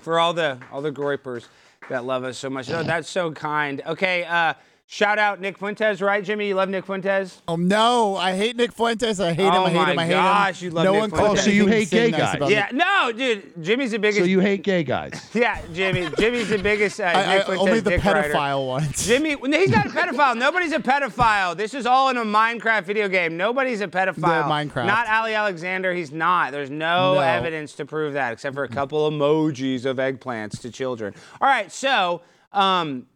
[0.00, 1.46] for all the all the groypers
[1.88, 2.68] that love us so much.
[2.68, 3.82] No, that's so kind.
[3.86, 4.54] Okay, uh,
[4.92, 6.48] shout out Nick Fuentes, right, Jimmy?
[6.48, 7.40] You love Nick Fuentes?
[7.46, 9.20] Oh no, I hate Nick Fuentes.
[9.20, 9.54] I hate him.
[9.54, 9.98] Oh I hate my him.
[10.00, 10.64] I hate gosh, him.
[10.66, 11.26] you love no Nick one Fuentes.
[11.28, 12.34] calls Oh, so you anything hate gay guys.
[12.34, 12.74] about Yeah, Nick.
[12.74, 13.62] no, dude.
[13.64, 14.18] Jimmy's the biggest.
[14.18, 15.30] So you hate gay guys?
[15.34, 16.08] yeah, Jimmy.
[16.18, 17.00] Jimmy's the biggest.
[17.00, 18.28] Uh, I, I, Nick Fuentes only the dick rider.
[18.34, 19.06] pedophile ones.
[19.06, 20.36] Jimmy, no, he's not a pedophile.
[20.36, 21.56] Nobody's a pedophile.
[21.56, 23.36] This is all in a Minecraft video game.
[23.36, 24.44] Nobody's a pedophile.
[24.44, 24.86] Minecraft.
[24.86, 25.94] Not Ali Alexander.
[25.94, 26.50] He's not.
[26.50, 27.20] There's no, No.
[27.20, 31.14] evidence to prove that, except for a couple emojis of eggplants to children.
[31.40, 32.22] All right, so
[32.52, 33.06] um,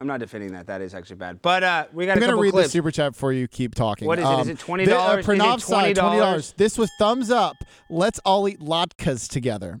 [0.00, 0.66] I'm not defending that.
[0.66, 1.40] That is actually bad.
[1.40, 2.68] But uh, we got I'm a gonna read clips.
[2.68, 4.06] the super chat before you keep talking.
[4.06, 4.32] What is it?
[4.32, 4.88] Is Um, it $20?
[4.92, 6.56] uh, Pranav $20?
[6.56, 7.56] This was thumbs up.
[7.88, 9.80] Let's all eat latkes together.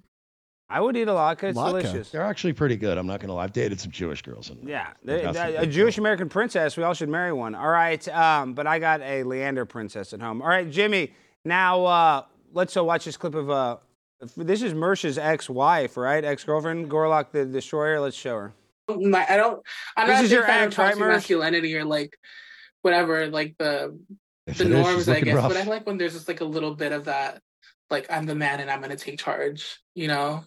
[0.70, 1.44] I would eat a latke.
[1.44, 1.82] It's Latke.
[1.82, 2.10] delicious.
[2.10, 2.96] They're actually pretty good.
[2.98, 3.44] I'm not gonna lie.
[3.44, 4.50] I've dated some Jewish girls.
[4.50, 5.98] And Yeah, They've they- got some they- a Jewish girls.
[5.98, 6.76] American princess.
[6.76, 7.54] We all should marry one.
[7.54, 10.40] All right, um, but I got a Leander princess at home.
[10.42, 11.12] All right, Jimmy.
[11.44, 13.76] Now uh, let's uh, watch this clip of uh,
[14.36, 16.24] this is Mersh's ex-wife, right?
[16.24, 18.00] Ex-girlfriend, Gorlock the Destroyer.
[18.00, 18.52] Let's show her.
[18.88, 19.62] My I don't
[19.96, 22.16] I'm This not is your big fan of right, masculinity or like
[22.82, 23.98] whatever, like the
[24.46, 25.34] If the it is, she's norms, I guess.
[25.34, 25.48] rough.
[25.48, 27.42] But I like when there's just like a little bit of that,
[27.90, 30.44] like I'm the man and I'm gonna take charge, you know?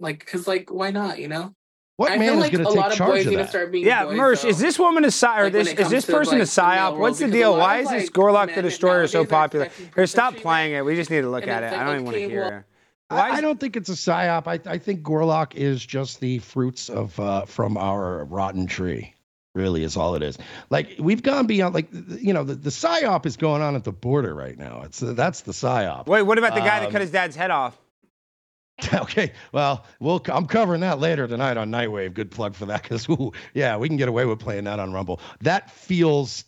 [0.00, 1.54] Like, cause like why not, you know?
[1.96, 3.36] What I man feel is like gonna a take lot of charge boys of need
[3.38, 3.48] to that?
[3.50, 4.48] start being Yeah, boys, Mersh, though.
[4.48, 6.48] is this woman a psy or Like, this it is comes this to, person like,
[6.48, 6.96] a the male psyop?
[6.98, 7.56] What's the deal?
[7.58, 9.68] Why of, is this Gorlock the Destroyer so popular?
[9.94, 10.84] Here, stop playing it.
[10.84, 11.66] We just need to look at it.
[11.66, 12.64] it's I don't even want to hear well- it.
[13.10, 14.46] I, I don't think it's a psyop.
[14.46, 19.14] I, I think Gorlock is just the fruits of uh, from our rotten tree.
[19.54, 20.38] Really, is all it is.
[20.70, 21.74] Like we've gone beyond.
[21.74, 24.82] Like you know, the, the psyop is going on at the border right now.
[24.84, 26.06] It's uh, that's the psyop.
[26.06, 27.76] Wait, what about the guy that Um, cut his dad's head off?
[28.94, 32.14] Okay, well, we'll I'm covering that later tonight on Nightwave.
[32.14, 33.08] Good plug for that, because
[33.52, 35.18] yeah, we can get away with playing that on Rumble.
[35.40, 36.44] That feels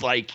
[0.00, 0.30] like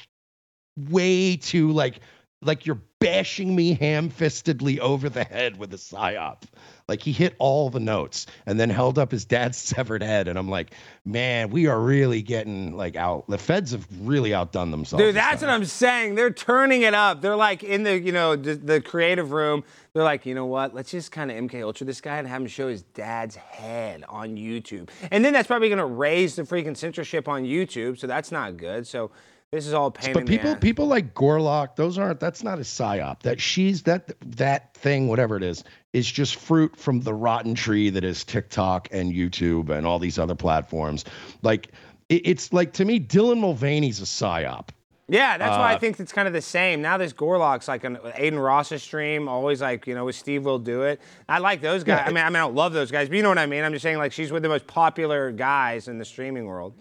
[0.89, 2.01] way too like
[2.42, 6.44] like you're bashing me ham-fistedly over the head with a psyop.
[6.88, 10.38] Like he hit all the notes and then held up his dad's severed head, and
[10.38, 10.74] I'm like,
[11.06, 13.28] man, we are really getting like out.
[13.28, 15.04] The feds have really outdone themselves.
[15.04, 16.16] Dude, that's what I'm saying.
[16.16, 17.22] They're turning it up.
[17.22, 19.64] They're like in the, you know, the, the creative room.
[19.94, 20.74] They're like, you know what?
[20.74, 24.04] Let's just kind of MK Ultra this guy and have him show his dad's head
[24.08, 24.89] on YouTube.
[25.12, 28.00] And then that's probably going to raise the freaking censorship on YouTube.
[28.00, 28.88] So that's not good.
[28.88, 29.12] So
[29.52, 32.20] this is all pain But people, people like Gorlock, those aren't.
[32.22, 33.22] That's not a psyop.
[33.24, 37.89] That she's that that thing, whatever it is, is just fruit from the rotten tree
[37.89, 41.04] that is TikTok and YouTube and all these other platforms.
[41.41, 41.72] Like
[42.08, 44.70] it, it's like to me, Dylan Mulvaney's a psyop.
[45.10, 46.82] Yeah, that's why I Uh, think it's kind of the same.
[46.82, 50.99] Now this Gorlock's like an Adin Ross's stream, always like, you know, with SteveWillDoIt.
[51.28, 52.04] I like those guys.
[52.04, 52.06] Yeah.
[52.06, 53.66] I mean, I mean, I don't love those guys, but you know what I mean.
[53.66, 56.76] I'm just saying, like, she's with the most popular guys in the streaming world.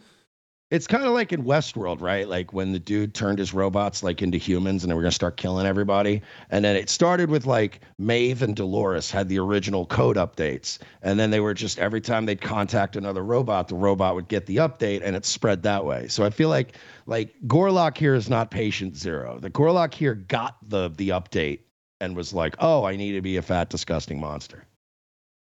[0.71, 2.29] It's kind of like in Westworld, right?
[2.29, 5.37] Like when the dude turned his robots like into humans and they were gonna start
[5.37, 6.23] killing everybody.
[6.51, 10.79] And then it started with like Maeve and Dolores had the original code updates.
[11.03, 14.47] And then they were just every time they'd contact another robot, the robot would get
[14.47, 16.07] the update and it spread that way.
[16.07, 19.41] So I feel like like Gorlock here is not patient zero.
[19.41, 21.61] The Gorlock here got the the update
[22.01, 24.65] and was like, oh, I need to be a fat, disgusting monster.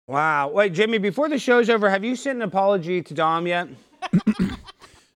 [0.08, 0.48] Wow.
[0.48, 3.68] Wait, Jimmy, before the show's over, have you sent an apology to Dom yet?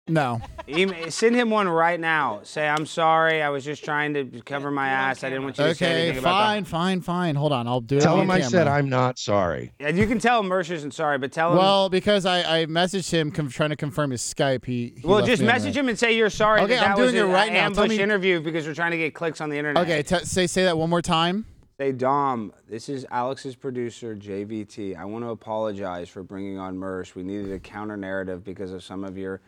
[0.09, 0.41] No.
[0.69, 2.41] Email, send him one right now.
[2.45, 3.43] Say, I'm sorry.
[3.43, 5.25] I was just trying to cover my ass.
[5.25, 7.35] I didn't want you to say Okay, anything about fine, fine, fine.
[7.35, 8.03] Hold on, I'll do it.
[8.03, 8.51] Tell on him I camera.
[8.51, 9.73] said I'm not sorry.
[9.81, 11.59] And you can tell him Mersh isn't sorry, but tell him.
[11.59, 14.65] Well, because I, I messaged him com- trying to confirm his Skype.
[14.65, 16.61] He, he well, left just me on message him and say you're sorry.
[16.61, 17.69] Okay, that I'm that was doing it right now.
[17.71, 19.83] Tell ambush me- interview because we're trying to get clicks on the internet.
[19.83, 21.47] Okay, t- say say that one more time.
[21.79, 24.97] Say, Dom, this is Alex's producer, JVT.
[24.97, 27.15] I want to apologize for bringing on Mersh.
[27.15, 29.43] We needed a counter narrative because of some of your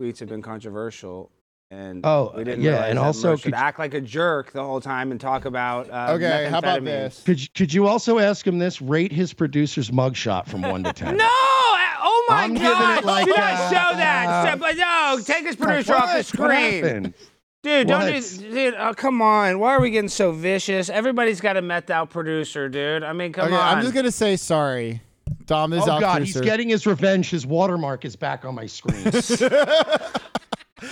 [0.00, 1.30] tweets have been controversial.
[1.70, 5.10] And Oh, we didn't yeah, and also could- act like a jerk the whole time
[5.10, 7.22] and talk about uh, Okay, how about this?
[7.24, 8.80] Could you- could you also ask him this?
[8.82, 11.16] Rate his producer's mugshot from one to ten.
[11.16, 11.24] No!
[11.26, 12.98] Oh my I'm God!
[12.98, 14.56] it like, do not uh, show that.
[14.58, 16.14] Step- no, take his producer off the What?
[16.16, 16.84] What screen.
[16.84, 17.14] happened?
[17.62, 18.20] Dude, don't do,
[18.50, 18.74] dude.
[18.78, 19.58] Oh, come on.
[19.58, 20.90] Why are we getting so vicious?
[20.90, 23.02] Everybody's got a methed out producer, dude.
[23.02, 23.78] I mean, come okay, on.
[23.78, 25.00] I'm just gonna say sorry.
[25.46, 26.40] Dom is Oh out God, producer.
[26.40, 27.30] he's getting his revenge.
[27.30, 29.04] His watermark is back on my screen.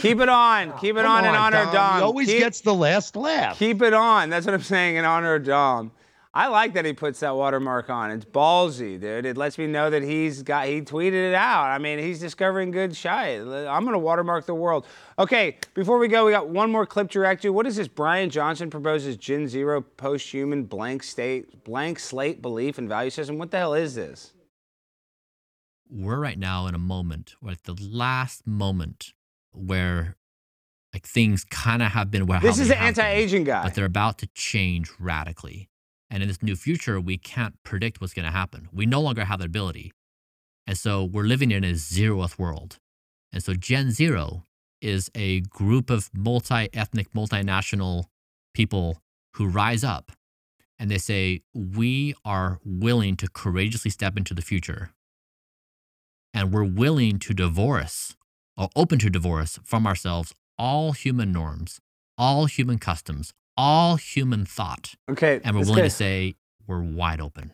[0.01, 0.73] Keep it on.
[0.73, 1.97] Oh, keep it Come on in honor of Dom.
[1.97, 3.59] He always keep, gets the last laugh.
[3.59, 4.31] keep it on.
[4.31, 5.93] That's what I'm saying in honor of Dom.
[6.35, 8.11] I like that he puts that watermark on.
[8.11, 9.27] It's ballsy, dude.
[9.27, 11.65] It lets me know that he's got he tweeted it out.
[11.67, 13.11] I mean, he's discovering good shit.
[13.47, 14.87] I'm gonna watermark the world.
[15.19, 17.51] Okay, before we go, we got one more clip to react to.
[17.53, 17.87] What is this?
[17.89, 23.37] Bryan Johnson proposes Gen Zero post-human blank state, blank slate belief and value system.
[23.37, 24.33] What the hell is this?
[25.93, 29.13] We're right now in a moment, like the last moment
[29.53, 30.17] where
[30.93, 33.63] like things kind of have been where This is the anti-aging guy.
[33.65, 35.69] but they're about to change radically.
[36.11, 38.69] And in this new future, we can't predict what's going to happen.
[38.73, 39.93] We no longer have that ability.
[40.67, 42.79] And so we're living in a zeroth world.
[43.33, 44.45] And so Gen Zero
[44.83, 48.05] is a group of multi ethnic, multinational
[48.53, 49.01] people
[49.35, 50.13] who rise up
[50.79, 54.91] and they say, We are willing to courageously step into the future.
[56.35, 58.17] And we're willing to divorce
[58.57, 61.81] or open to divorce from ourselves all human norms,
[62.17, 64.95] all human customs, all human thought.
[65.11, 65.41] Okay.
[65.45, 67.53] And we're willing to say we're wide open.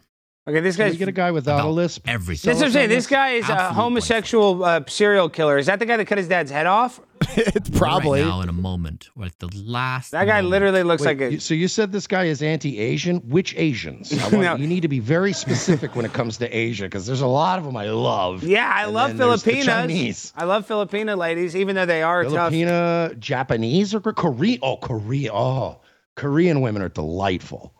[0.48, 2.08] Okay, this Can guy's we get a guy without a About lisp?
[2.08, 2.48] everything.
[2.48, 2.88] That's what I'm saying.
[2.88, 5.58] This guy is a Absolute homosexual uh, serial killer.
[5.58, 7.00] Is that the guy that cut his dad's head off?
[7.36, 8.22] it's probably.
[8.22, 10.12] right now in a moment, like the last.
[10.12, 10.48] That guy moment.
[10.50, 11.32] literally looks Wait, like a.
[11.34, 13.18] you- so you said this guy is anti-Asian?
[13.28, 14.10] Which Asians?
[14.18, 14.54] I want, No.
[14.56, 17.58] You need to be very specific when it comes to Asia because there's a lot
[17.58, 18.42] of them I love.
[18.42, 19.66] yeah, I And love then there's the Filipinas.
[19.66, 20.32] Chinese.
[20.34, 22.52] I love Filipina ladies, even though they are tough.
[22.54, 24.60] Filipina, Japanese, or Korean?
[24.62, 25.30] Oh, Korea.
[25.34, 25.80] Oh,
[26.14, 27.74] Korean women are delightful.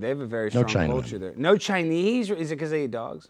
[0.00, 0.90] They have a very No strong Chinamen.
[0.90, 1.32] culture there.
[1.36, 2.30] No Chinese?
[2.30, 3.28] Is it because they eat dogs?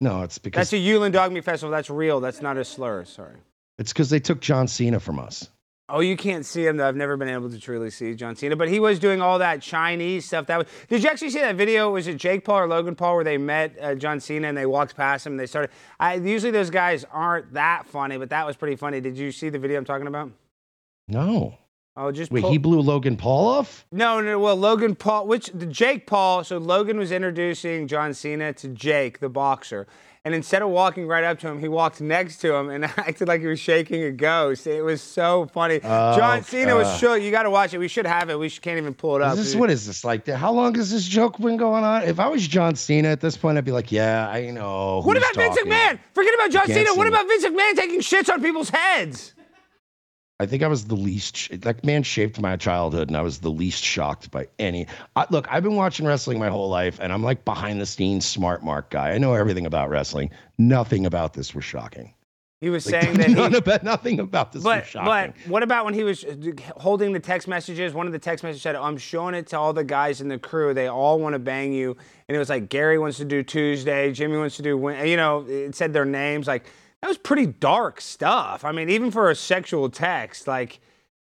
[0.00, 1.70] No, it's because That's a Yulin Dog Meat Festival.
[1.72, 2.20] That's real.
[2.20, 3.04] That's not a slur.
[3.04, 3.36] Sorry.
[3.78, 5.48] it's because they took John Cena from us.
[5.90, 6.86] Oh, you can't see him though.
[6.86, 9.62] I've never been able to truly see John Cena, but he was doing all that
[9.62, 10.46] Chinese stuff.
[10.46, 10.66] That was.
[10.88, 11.90] Did you actually see that video?
[11.90, 14.66] Was it Jake Paul or Logan Paul where they met uh, John Cena and they
[14.66, 15.70] walked past him and they started?
[15.98, 19.00] I usually those guys aren't that funny, but that was pretty funny.
[19.00, 20.30] Did you see the video I'm talking about?
[21.08, 21.56] No.
[22.00, 23.84] Oh, just Wait, pull- he blew Logan Paul off?
[23.90, 24.38] No, no.
[24.38, 26.44] Well, Logan Paul, which the Jake Paul.
[26.44, 29.88] So Logan was introducing John Cena to Jake, the boxer,
[30.24, 33.26] and instead of walking right up to him, he walked next to him and acted
[33.26, 34.68] like he was shaking a ghost.
[34.68, 35.80] It was so funny.
[35.82, 36.96] Oh, John Cena was uh.
[36.98, 37.20] shook.
[37.20, 37.78] You got to watch it.
[37.78, 38.38] We should have it.
[38.38, 39.32] We should, can't even pull it up.
[39.32, 40.24] Is this what is this like?
[40.28, 42.04] How long has this joke been going on?
[42.04, 45.02] If I was John Cena at this point, I'd be like, yeah, I know.
[45.02, 45.72] What about Vince talking.
[45.72, 45.98] McMahon?
[46.14, 46.94] Forget about John Cena.
[46.94, 49.34] What about Vince McMahon taking shits on people's heads?
[50.40, 51.48] I think I was the least.
[51.62, 54.86] That man shaped my childhood, and I was the least shocked by any.
[55.16, 58.24] I, look, I've been watching wrestling my whole life, and I'm like behind the scenes
[58.24, 59.10] smart mark guy.
[59.10, 60.30] I know everything about wrestling.
[60.56, 62.14] Nothing about this was shocking.
[62.60, 65.32] He was Like, saying that none he, about nothing about this But was shocking.
[65.34, 66.34] but what about when he was uh,
[66.76, 67.92] holding the text messages?
[67.94, 70.38] One of the text messages said, "I'm showing it to all the guys in the
[70.38, 70.72] crew.
[70.74, 71.96] They all want to bang you."
[72.28, 74.70] And it was like Gary wants to do Tuesday, Jimmy wants to do.
[75.04, 76.46] You know, it said their names.
[76.46, 76.64] Like
[77.02, 78.64] that was pretty dark stuff.
[78.64, 80.80] I mean, even for a sexual text, like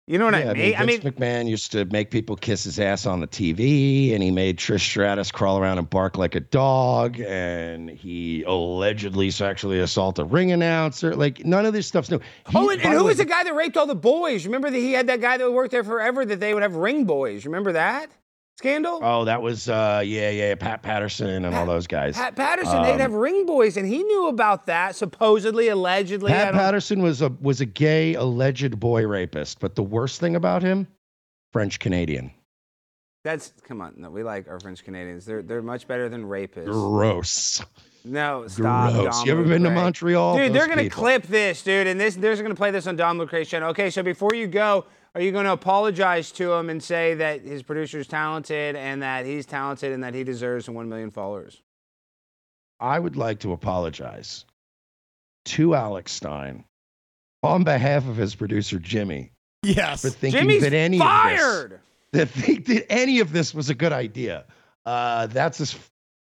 [0.08, 0.76] you know what yeah, I mean?
[0.76, 4.22] I mean, Vince McMahon used to make people kiss his ass on the TV, and
[4.22, 9.80] he made Trish Stratus crawl around and bark like a dog, and he allegedly sexually
[9.80, 11.16] assaulted a ring announcer.
[11.16, 12.20] Like none of this stuff's new.
[12.20, 14.46] He- oh, and, and who way, was the guy that raped all the boys?
[14.46, 17.06] Remember that he had that guy that worked there forever that they would have ring
[17.06, 17.48] boys.
[17.48, 18.12] Remember that
[18.58, 19.00] scandal?
[19.02, 22.16] Oh, that was uh, yeah, yeah, Pat Patterson and all those guys.
[22.16, 26.32] Pat Patterson, Um, they'd have ring boys, and he knew about that, supposedly, allegedly.
[26.32, 30.62] Pat Patterson was a was a gay alleged boy rapist, but the worst thing about
[30.62, 30.88] him,
[31.54, 32.32] French Canadian.
[33.24, 33.96] That's come on.
[33.98, 35.26] No, we like our French Canadians.
[35.26, 36.66] They're they're much better than rapists.
[36.66, 37.64] Gross.
[38.04, 38.94] No, stop.
[38.94, 39.26] Gross.
[39.26, 40.38] You ever been to Montreal?
[40.38, 41.02] Dude, they're gonna people.
[41.02, 43.70] clip this, dude, and this they're gonna play this on Dom Lucre's channel.
[43.70, 44.86] Okay, so before you go,
[45.16, 49.26] are you gonna apologize to him and say that his producer is talented and that
[49.26, 51.62] he's talented and that he deserves one million followers?
[52.80, 54.46] I would like to apologize
[55.46, 56.66] to Alex Stein
[57.44, 59.32] on behalf of his producer Jimmy
[59.64, 60.02] Yes.
[60.02, 61.74] for thinking Jimmy's that any fired.
[61.74, 61.80] of this,
[62.12, 64.46] that think that any of this was a good idea.
[64.86, 65.76] Uh, that's as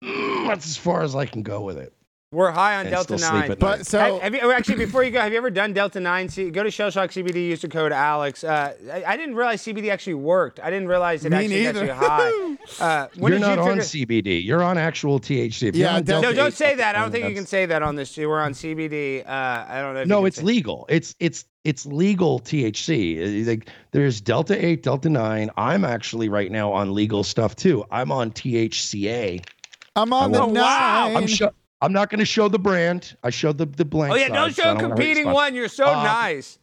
[0.04, 1.94] mm, that's as far as I can go with it.
[2.38, 3.56] We're high on And Delta Nine.
[3.60, 5.20] But so have, have you actually before you go?
[5.20, 6.30] Have you ever done Delta Nine?
[6.30, 7.48] See, go to Shell Shock CBD.
[7.48, 8.44] Use the code Alex.
[8.44, 10.60] Uh, I, I didn't realize CBD actually worked.
[10.60, 11.86] I didn't realize it Me actually gets neither.
[11.88, 12.54] you high.
[12.82, 14.44] Uh, when You're not you on CBD.
[14.44, 15.70] You're on actual THC.
[15.70, 16.96] If Yeah, Delta No, don't say that.
[16.96, 18.16] I don't think you can say that on this.
[18.18, 19.26] We're on CBD.
[19.26, 20.02] Uh, I don't know.
[20.02, 20.86] If No, it's say- legal.
[20.90, 23.46] It's it's it's legal THC.
[23.48, 25.50] Uh, Like there's Delta 8, Delta 9.
[25.58, 27.84] I'm actually right now on legal stuff too.
[27.90, 29.44] I'm on THCA.
[29.96, 31.08] I'm on I the will- Oh, wow.
[31.08, 31.18] nine.
[31.18, 31.52] I'm sho-
[31.82, 33.16] I'm not going to show the brand.
[33.24, 34.14] I showed the the blank.
[34.14, 35.54] Oh yeah, don't so I show don't competing one.
[35.56, 36.58] You're so Uh, nice.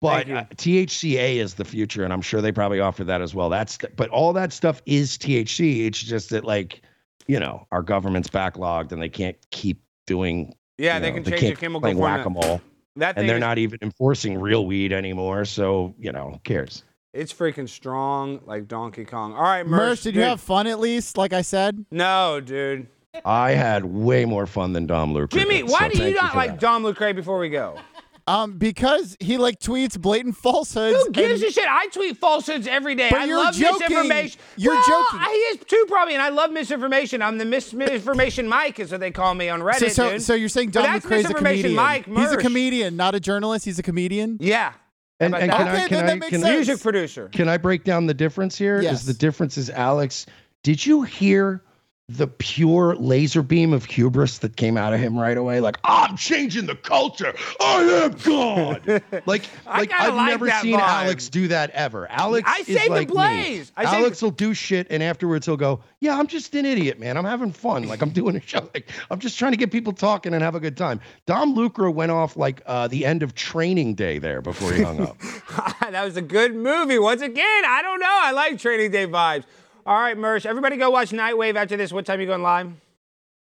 [0.00, 3.48] But uh, THCA is the future, and I'm sure they probably offer that as well.
[3.48, 5.86] That's the, but all that stuff is THC.
[5.86, 6.82] It's just that like,
[7.26, 10.54] you know, our government's backlogged and they can't keep doing.
[10.76, 12.16] Yeah, you they know, can they change the can't chemical formula.
[12.18, 12.60] whack-a-mole,
[12.96, 15.46] That and they're is- not even enforcing real weed anymore.
[15.46, 16.84] So you know, who cares?
[17.14, 19.32] It's freaking strong, like Donkey Kong.
[19.34, 20.02] All right, Mersh, Mersh.
[20.02, 21.16] did you have fun at least?
[21.16, 21.86] Like I said.
[21.90, 22.88] No, dude.
[23.24, 25.38] I had way more fun than Dom Lucre.
[25.38, 26.60] Jimmy, did, why so do you not for like that.
[26.60, 27.78] Dom Lucre before we go?
[28.26, 30.96] Um, because he like tweets blatant falsehoods.
[31.04, 31.66] Who gives and- a shit?
[31.68, 33.10] I tweet falsehoods every day.
[33.10, 33.80] But I you're love joking.
[33.80, 34.40] misinformation.
[34.56, 35.20] You're well, joking.
[35.28, 37.20] He is too, probably, and I love misinformation.
[37.20, 39.78] I'm the misinformation Mike, is what they call me on Reddit.
[39.80, 40.22] So, so, dude.
[40.22, 41.74] so you're saying But Don that's McRae's a comedian?
[41.74, 43.66] Mike He's a comedian, not a journalist.
[43.66, 44.38] He's a comedian.
[44.40, 44.72] yeah,
[45.20, 45.74] And, and can that?
[45.84, 46.66] I can then I that makes can sense.
[46.66, 47.28] Music producer.
[47.28, 48.80] Can I break down the difference here?
[48.80, 49.04] Yes.
[49.04, 50.24] the difference is Alex,
[50.62, 51.62] Did you hear
[52.08, 55.60] the pure laser beam of hubris that came out of him right away?
[55.60, 57.32] Like, I'm changing the culture.
[57.60, 58.86] I am God.
[59.26, 60.82] like, like I've like never seen vibe.
[60.82, 62.06] Alex do that ever.
[62.10, 63.14] Alex I is saved the like me.
[63.14, 63.72] blaze.
[63.76, 67.16] Alex will do shit, and afterwards he'll go, "Yeah, I'm just an idiot, man.
[67.16, 67.88] I'm having fun.
[67.88, 68.68] Like I'm doing a show.
[68.74, 71.90] Like I'm just trying to get people talking and have a good time." Dom Lucre
[71.90, 75.18] went off like uh, the end of Training Day there before he hung up.
[75.80, 76.98] that was a good movie.
[76.98, 78.06] Once again, I don't know.
[78.10, 79.44] I like Training Day vibes.
[79.86, 80.46] All right, Mersh.
[80.46, 81.92] Everybody go watch Nightwave after this.
[81.92, 82.72] What time you going live?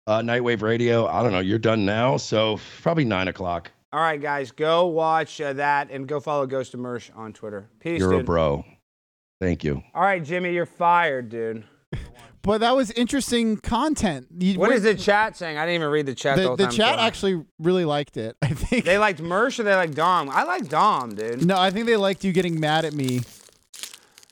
[0.05, 1.07] Uh, Nightwave Radio.
[1.07, 1.39] I don't know.
[1.39, 3.71] You're done now, so probably nine o'clock.
[3.91, 7.69] All right, guys, go watch uh, that and go follow Ghost of Mersh on Twitter.
[7.79, 8.65] Peace, You're a bro.
[9.41, 9.81] Thank you.
[9.95, 11.63] All right, Jimmy, you're fired, dude.
[12.43, 14.27] But that was interesting content.
[14.39, 15.57] You- What is the chat saying?
[15.57, 16.37] I didn't even read the chat.
[16.37, 18.37] The, The, whole the time, chat so- actually really liked it.
[18.41, 18.85] I think.
[18.85, 20.29] They liked Mersh or they like Dom?
[20.29, 21.45] I like Dom, dude.
[21.45, 23.19] no, I think they liked you getting mad at me.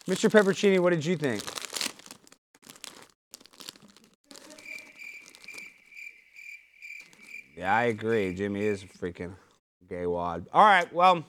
[0.07, 0.29] Mr.
[0.29, 1.43] Peppercini, what did you think?
[7.55, 8.33] Yeah, I agree.
[8.33, 9.33] Jimmy is a freaking
[9.89, 10.47] gay wad.
[10.53, 11.23] All right, well,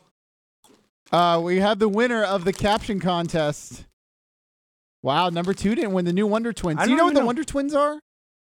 [1.12, 3.86] Uh, we have the winner of the caption contest.
[5.02, 6.82] Wow, number two didn't win the new Wonder Twins.
[6.82, 7.26] Do you know what the know.
[7.26, 8.00] Wonder Twins are?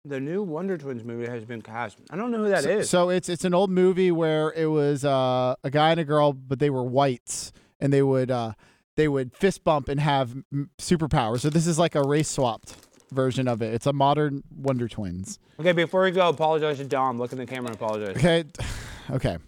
[0.06, 1.98] the new Wonder Twins movie has been cast.
[2.10, 2.88] I don't know who that so, is.
[2.90, 6.32] so it's it's an old movie where it was uh, a guy and a girl,
[6.32, 8.52] but they were whites, and they would uh,
[8.96, 11.40] they would fist bump and have m- superpowers.
[11.40, 12.74] So this is like a race swapped
[13.10, 13.74] version of it.
[13.74, 15.38] It's a modern Wonder Twins.
[15.58, 17.18] okay, before we go, apologize to Dom.
[17.18, 18.16] Look in the camera and apologize.
[18.16, 18.44] Okay,
[19.10, 19.38] okay.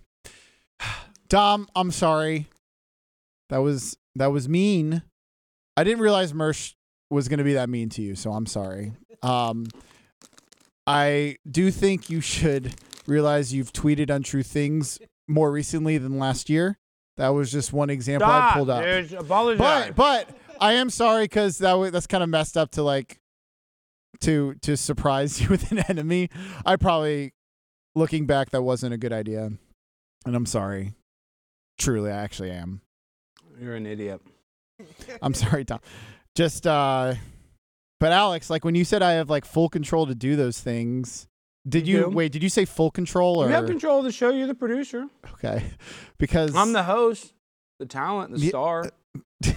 [1.29, 2.47] Dom, I'm sorry.
[3.51, 5.03] That was that was mean.
[5.77, 6.75] I didn't realize Mersh
[7.11, 8.93] was gonna be that mean to you, so I'm sorry.
[9.23, 9.67] Um,
[10.87, 12.75] I do think you should
[13.07, 14.99] realize you've tweeted untrue things
[15.29, 16.79] more recently than last year.
[17.19, 18.85] That was just one example I Stop, pulled up.
[18.85, 19.13] dude.
[19.15, 19.93] Apologize.
[19.95, 23.19] But but I am sorry because that wa- that's kind of messed up to like
[24.21, 26.29] to to surprise you with an enemy.
[26.65, 27.33] I probably
[27.95, 29.51] looking back that wasn't a good idea,
[30.27, 30.95] and I'm sorry.
[31.79, 32.81] Truly, I actually am.
[33.61, 34.21] You're an idiot.
[35.21, 35.81] I'm sorry, Tom.
[36.35, 37.15] Just uh,
[38.01, 41.27] but Alex, like when you said I have like full control to do those things.
[41.69, 42.33] Did You you, wait?
[42.33, 44.31] Did you say full control or You have control of the show.
[44.31, 45.07] You're the producer.
[45.35, 45.63] okay?
[46.19, 47.33] Because I'm the host,
[47.79, 48.85] the talent, the Yeah, star.
[49.43, 49.55] The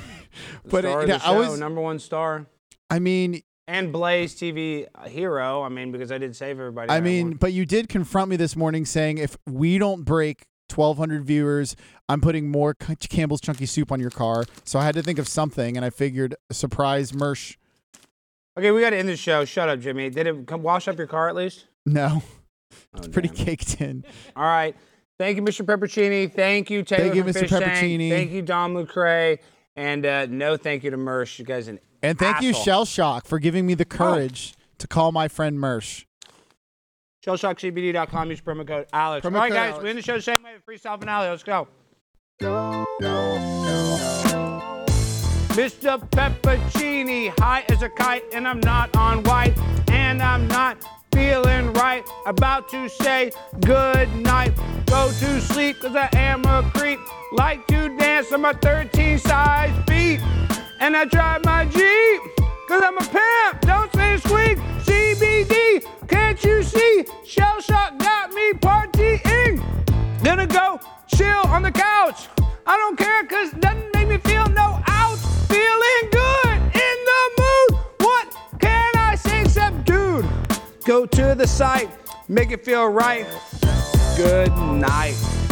[0.66, 1.60] but star know, the I show, was.
[1.60, 2.46] number one star.
[2.92, 5.64] I mean, And Blaze TV hero.
[5.64, 6.90] I mean, because I did save everybody.
[6.92, 11.26] I mean, but you did confront me this morning saying if we don't break 1,200
[11.26, 11.76] viewers,
[12.08, 14.46] I'm putting more Campbell's Chunky Soup on your car.
[14.66, 17.56] So I had to think of something, and I figured surprise Mersh.
[18.58, 19.46] okay, we got to end the show.
[19.46, 20.12] Shut up, Jimmy.
[20.12, 21.66] Did it come wash up your car at least?
[21.88, 22.22] No,
[22.94, 23.36] Oh, it's pretty it.
[23.36, 24.04] caked in.
[24.36, 24.76] All right.
[25.18, 25.66] Thank you, Mr.
[25.66, 26.32] Peppercini.
[26.32, 27.04] Thank you, Taylor.
[27.06, 27.40] Thank you, Mr.
[27.42, 27.64] Fish Tank.
[27.64, 28.10] Peppercini.
[28.10, 29.38] Thank you, Dom Lucre.
[29.78, 31.40] And uh, no thank you to Mersh.
[31.40, 32.54] You guys an And thank you.
[32.54, 36.06] Shell Shock, for giving me the courage to call my friend Mersh.
[37.26, 38.30] ShellshockCBD.com.
[38.30, 39.26] Use promo code Alex.
[39.26, 39.72] Promo All right, guys.
[39.72, 39.84] Alex.
[39.84, 41.30] We end the show the same way freestyle finale.
[41.30, 41.68] Let's go.
[45.56, 46.10] Mr.
[46.12, 49.58] Peppercini, high as a kite, and I'm not on white,
[49.90, 52.04] and I'm not feeling right.
[52.28, 53.32] About to say
[53.62, 54.54] good night.
[54.86, 57.00] Go to sleep, cause I am a creep.
[57.32, 60.20] Like to dance on my 13 size feet.
[60.80, 62.22] And I drive my Jeep,
[62.68, 63.62] cause I'm a pimp.
[63.62, 64.58] Don't say squeak.
[64.84, 67.06] CBD, can't you see?
[67.26, 69.64] Shell shock got me partying.
[70.24, 72.28] Gonna go chill on the couch.
[72.68, 75.18] I don't care cause it doesn't make me feel no out.
[75.48, 77.80] Feeling good in the mood.
[78.00, 80.26] What can I say except dude?
[80.84, 81.90] Go to the site,
[82.28, 83.26] make it feel right.
[84.18, 85.45] Good night.